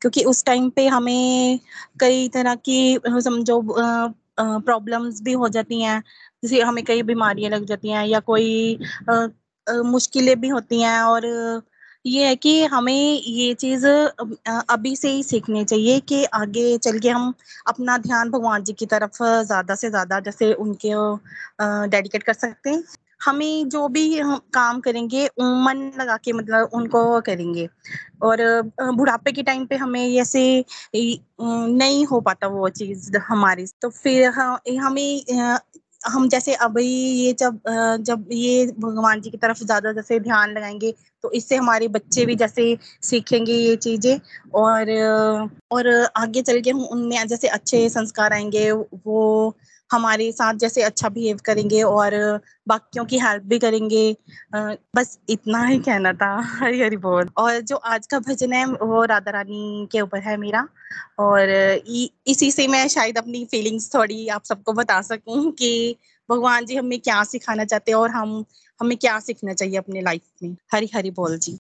[0.00, 1.58] क्योंकि उस टाइम पे हमें
[2.00, 3.60] कई तरह की समझो
[4.38, 6.02] प्रॉब्लम्स भी हो जाती हैं।
[6.46, 8.78] जैसे हमें कई बीमारियाँ लग जाती हैं या कोई
[9.86, 11.26] मुश्किलें भी होती हैं और
[12.04, 17.08] ये है कि हमें ये चीज़ अभी से ही सीखनी चाहिए कि आगे चल के
[17.10, 17.32] हम
[17.68, 20.92] अपना ध्यान भगवान जी की तरफ़ ज़्यादा से ज़्यादा जैसे उनके
[21.90, 22.82] डेडिकेट कर सकते हैं।
[23.20, 24.04] हमें जो भी
[24.54, 27.68] काम करेंगे मन लगा के मतलब उनको करेंगे।
[28.22, 28.38] और
[28.80, 30.44] बुढ़ापे के टाइम पे हमें ऐसे
[30.94, 34.28] नहीं हो पाता वो चीज़ हमारी तो फिर
[34.78, 35.20] हमें
[36.06, 37.60] हम जैसे अभी ये जब
[38.02, 40.92] जब ये भगवान जी की तरफ़ ज़्यादा जैसे ध्यान लगाएँगे
[41.24, 44.18] तो इससे हमारे बच्चे भी जैसे सीखेंगे ये चीज़ें
[44.54, 44.90] और
[45.72, 49.56] और आगे चल के उनमें जैसे अच्छे संस्कार आएँगे, वो
[49.92, 54.16] हमारे साथ जैसे अच्छा बिहेव करेंगे और बाकियों की हेल्प भी करेंगे।
[54.96, 59.04] बस इतना ही कहना था। हरी हरी बोल। और जो आज का भजन है, वो
[59.04, 60.68] राधा रानी के ऊपर है मेरा।
[61.18, 61.50] और
[62.26, 65.96] इसी से मैं शायद अपनी फीलिंग्स थोड़ी आप सबको बता सकूँ कि
[66.30, 68.44] भगवान जी हमें क्या सिखाना चाहते हैं और हम,
[68.80, 70.56] हमें क्या सीखना चाहिए अपने लाइफ में?
[70.74, 71.58] हरी हरी बोल जी।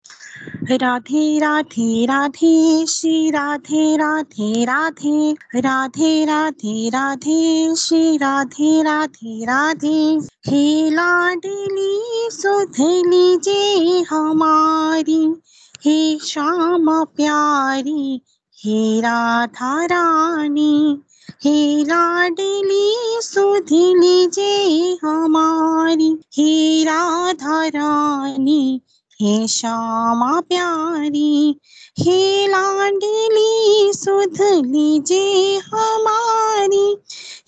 [0.73, 10.91] राधे राधे राधे, श्री राधे राधे राधे राधे राधे राधे, श्री राधे राधे राधे। हे
[10.91, 15.43] लाडली सुधली जे हमारी।
[15.85, 18.21] हे श्याम प्यारी,
[18.59, 28.81] हे राधा रानी। हे लाडली सुध लीजे हमारी, हे राधा रानी
[29.21, 31.59] हे श्यामा प्यारी,
[31.99, 36.97] हे लाडली सुध लीजे हमारी,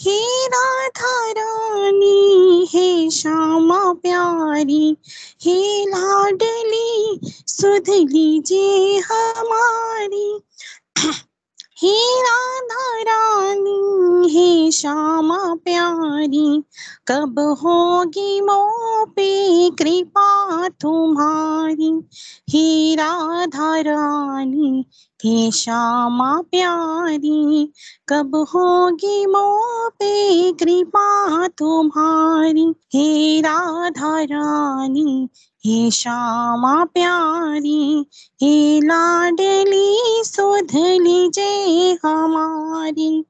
[0.01, 4.97] हे राधा रानी हे श्यामा प्यारी,
[5.41, 7.19] हे लाडली
[7.49, 10.39] सुध लीजे हमारी।
[11.83, 16.65] हे राधा रानी हे श्यामा प्यारी,
[17.09, 18.71] कब होगी मो
[19.07, 22.09] पे कृपा तुम्हारी?
[22.51, 24.87] हे राधा रानी
[25.25, 27.73] हे श्यामा प्यारी,
[28.09, 32.75] कब होगी मो पे कृपा तुम्हारी?
[32.95, 35.29] हे राधा रानी
[35.65, 38.07] हे श्यामा प्यारी,
[38.43, 43.25] हे लाडली सुधली जय हमारी।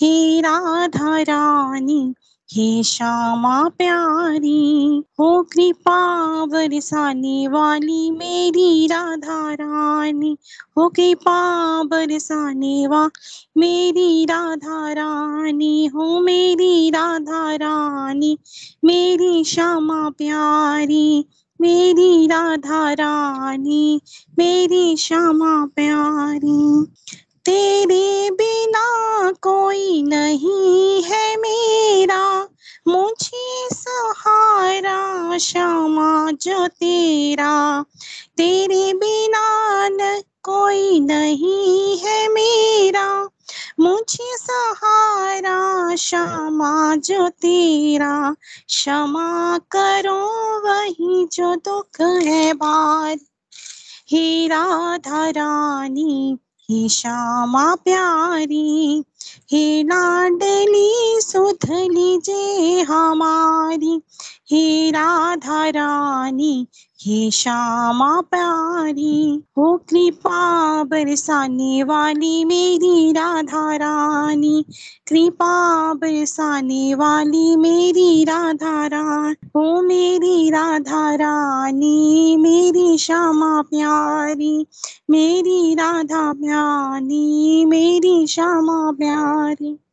[0.00, 2.14] हे राधा रानी,
[2.52, 10.36] हे श्यामा प्यारी, हो कृपा बरसाने वाली मेरी राधा रानी।
[10.78, 13.10] हो कृपा बरसाने वा,
[13.56, 18.38] मेरी राधा रानी, हो मेरी राधा रानी,
[18.84, 21.24] मेरी श्यामा प्यारी।
[21.60, 24.00] मेरी राधा रानी,
[24.38, 26.84] मेरी श्यामा प्यारी,
[27.44, 32.48] तेरे बिना कोई नहीं है मेरा।
[32.88, 37.84] मुझे सहारा श्यामा जो तेरा।
[38.36, 43.28] तेरे बिना न कोई नहीं है मेरा।
[43.80, 48.34] मुझे सहारा, क्षमा जो तेरा,
[48.68, 50.20] क्षमा करो
[50.68, 53.18] वही जो दुख है बात
[54.08, 56.38] हे राधा रानी,
[56.70, 59.04] हे श्यामा प्यारी,
[59.52, 64.00] हे लाडली सुध लीजे हमारी।
[64.50, 66.66] हे राधा रानी
[67.00, 74.64] हे श्यामा प्यारी, हो कृपा बरसाने वाली मेरी राधा रानी
[75.06, 84.66] कृपा बरसाने वाली मेरी राधा रानी हो मेरी राधा रानी मेरी श्यामा प्यारी,
[85.10, 89.85] मेरी राधा प्यारी, मेरी श्यामा प्यारी।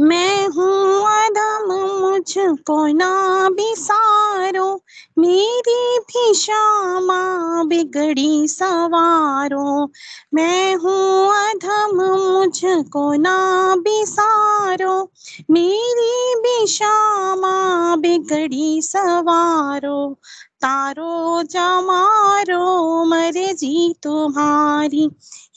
[0.00, 4.82] मैं हूँ अधम, मुझको ना बिसारो।
[5.18, 9.90] मेरी भी श्यामा बिगड़ी सवारो।
[10.34, 15.10] मैं हूँ अधम, मुझको ना बिसारो।
[15.50, 20.18] मेरी भी श्यामा बिगड़ी सवारो।
[20.60, 25.10] तारो जमारो, मरे जी तुम्हारी।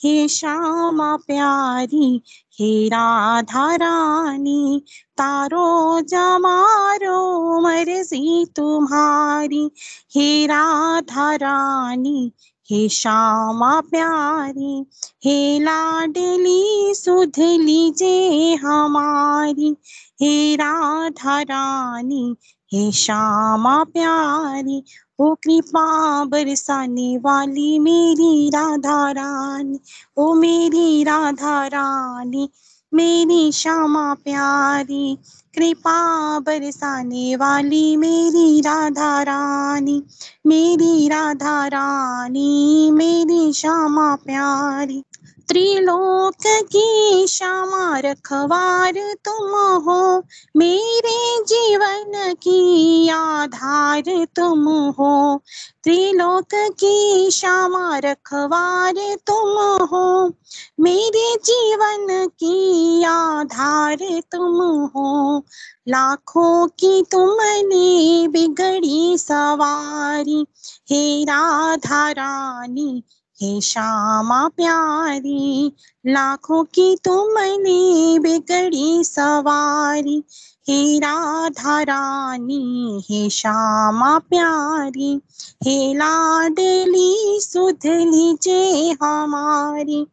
[0.04, 2.22] हे श्यामा प्यारी,
[2.58, 4.84] हे राधा रानी,
[5.16, 9.70] तारो जमारो, मर्ज़ी तुम्हारी।
[10.14, 12.32] हे राधा रानी,
[12.70, 14.86] हे श्यामा प्यारी,
[15.24, 19.76] हे लाडली सुध लीजे हमारी।
[20.20, 22.36] हे राधा रानी,
[22.72, 24.84] हे श्यामा प्यारी
[25.20, 29.80] ओ कृपा बरसाने वाली मेरी राधा रानी,
[30.18, 32.50] ओ मेरी राधा रानी,
[32.94, 35.18] मेरी श्यामा प्यारी,
[35.54, 40.02] कृपा बरसाने वाली मेरी राधा रानी,
[40.46, 45.02] मेरी राधा रानी, मेरी श्यामा प्यारी।
[45.50, 50.22] त्रिलोक की श्यामा रखवार तुम हो।
[50.56, 55.42] मेरे जीवन की आधार तुम हो।
[55.84, 60.32] त्रिलोक की श्यामा रखवार तुम हो।
[60.80, 65.44] मेरे जीवन की आधार तुम हो।
[65.88, 70.46] लाखों की तुमने बिगड़ी सवारी।
[70.90, 73.02] हे राधा रानी
[73.42, 75.72] हे श्यामा प्यारी,
[76.06, 80.22] लाखों की तुमने बिगड़ी सवारी।
[80.68, 85.20] हे राधा रानी, हे श्यामा प्यारी,
[85.62, 90.06] हे लाडली सुध लीजे हमारी।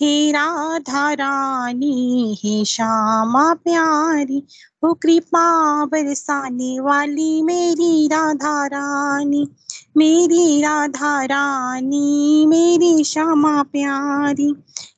[0.00, 4.46] हे राधा रानी, हे श्यामा प्यारी
[4.84, 9.48] वो कृपा बरसाने वाली मेरी राधा रानी।
[9.96, 14.52] मेरी राधा रानी मेरी श्यामा प्यारी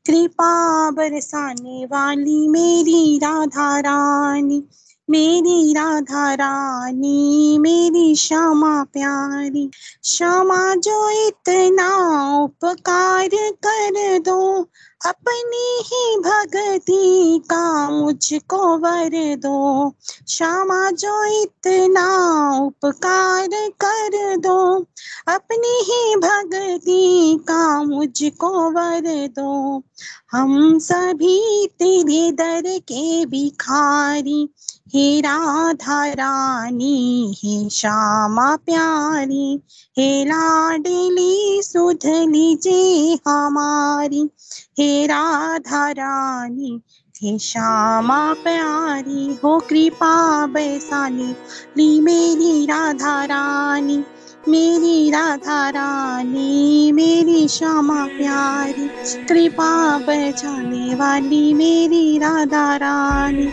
[0.06, 0.52] कृपा
[0.90, 4.62] बरसाने वाली मेरी राधा रानी।
[5.10, 9.70] मेरी राधा रानी, मेरी श्यामा प्यारी,
[10.04, 11.88] श्यामा जो इतना
[12.38, 14.68] उपकार कर दो,
[15.06, 19.94] अपनी ही भक्ति का मुझको वर दो।
[20.28, 22.06] श्यामा जो इतना
[22.60, 23.48] उपकार
[23.84, 24.86] कर दो,
[25.28, 29.82] अपनी ही भक्ति का मुझको वर दो।
[30.32, 34.48] हम सभी तेरे दर के भिखारी
[34.94, 39.62] हे राधा रानी, हे श्यामा प्यारी,
[39.98, 44.28] हे लाडली सुध लीजे हमारी,
[44.78, 46.80] हे राधा रानी,
[47.22, 51.32] हे श्यामा प्यारी, हो कृपा बैसाली
[51.76, 54.04] ली मेरी राधा रानी।
[54.48, 58.86] मेरी राधा रानी मेरी श्यामा प्यारी
[59.28, 63.46] कृपा बचाने वाली मेरी राधा रानी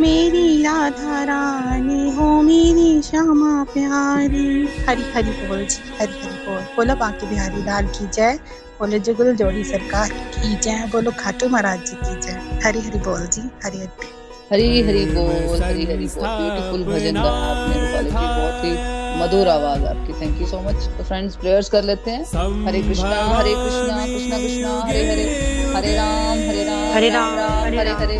[0.00, 6.94] मेरी राधा रानी हो मेरी श्यामा प्यारी। हरी हरी बोल जी हरी हरी बोल। बोलो
[6.96, 8.38] बाकी बिहारी लाल की जय
[8.78, 13.26] बोलो जुगल जोड़ी सरकार की जय बोलो खाटू महाराज जी की जय। हरी हरी बोल
[13.26, 14.16] जी हरी हरी।
[14.52, 19.48] हरी हरी बोल हरी हरी बोल। ब्यूटीफुल भजन गाया आपने रूपाली जी बहुत ही मधुर
[19.48, 22.24] आवाज़ आपकी। थैंक यू सो मच तो फ्रेंड्स प्रेयर्स कर लेते हैं।
[22.66, 25.26] हरे कृष्णा हरे कृष्णा कृष्णा कृष्णा हरे हरे
[25.74, 27.32] हरे राम हरे राम हरे राम
[27.78, 28.18] हरे हरे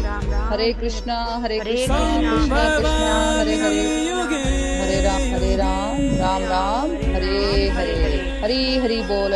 [0.50, 3.82] हरे कृष्णा हरे कृष्णा कृष्णा कृष्णा हरे हरे
[4.80, 7.96] हरे राम हरे राम राम राम हरे हरे
[8.42, 9.32] हरी हरी बोल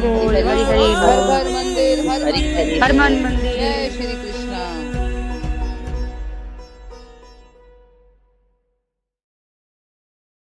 [0.00, 4.35] बोल, हरी हरी हर हर मंदिर हर हरी मन मंदिर जय श्री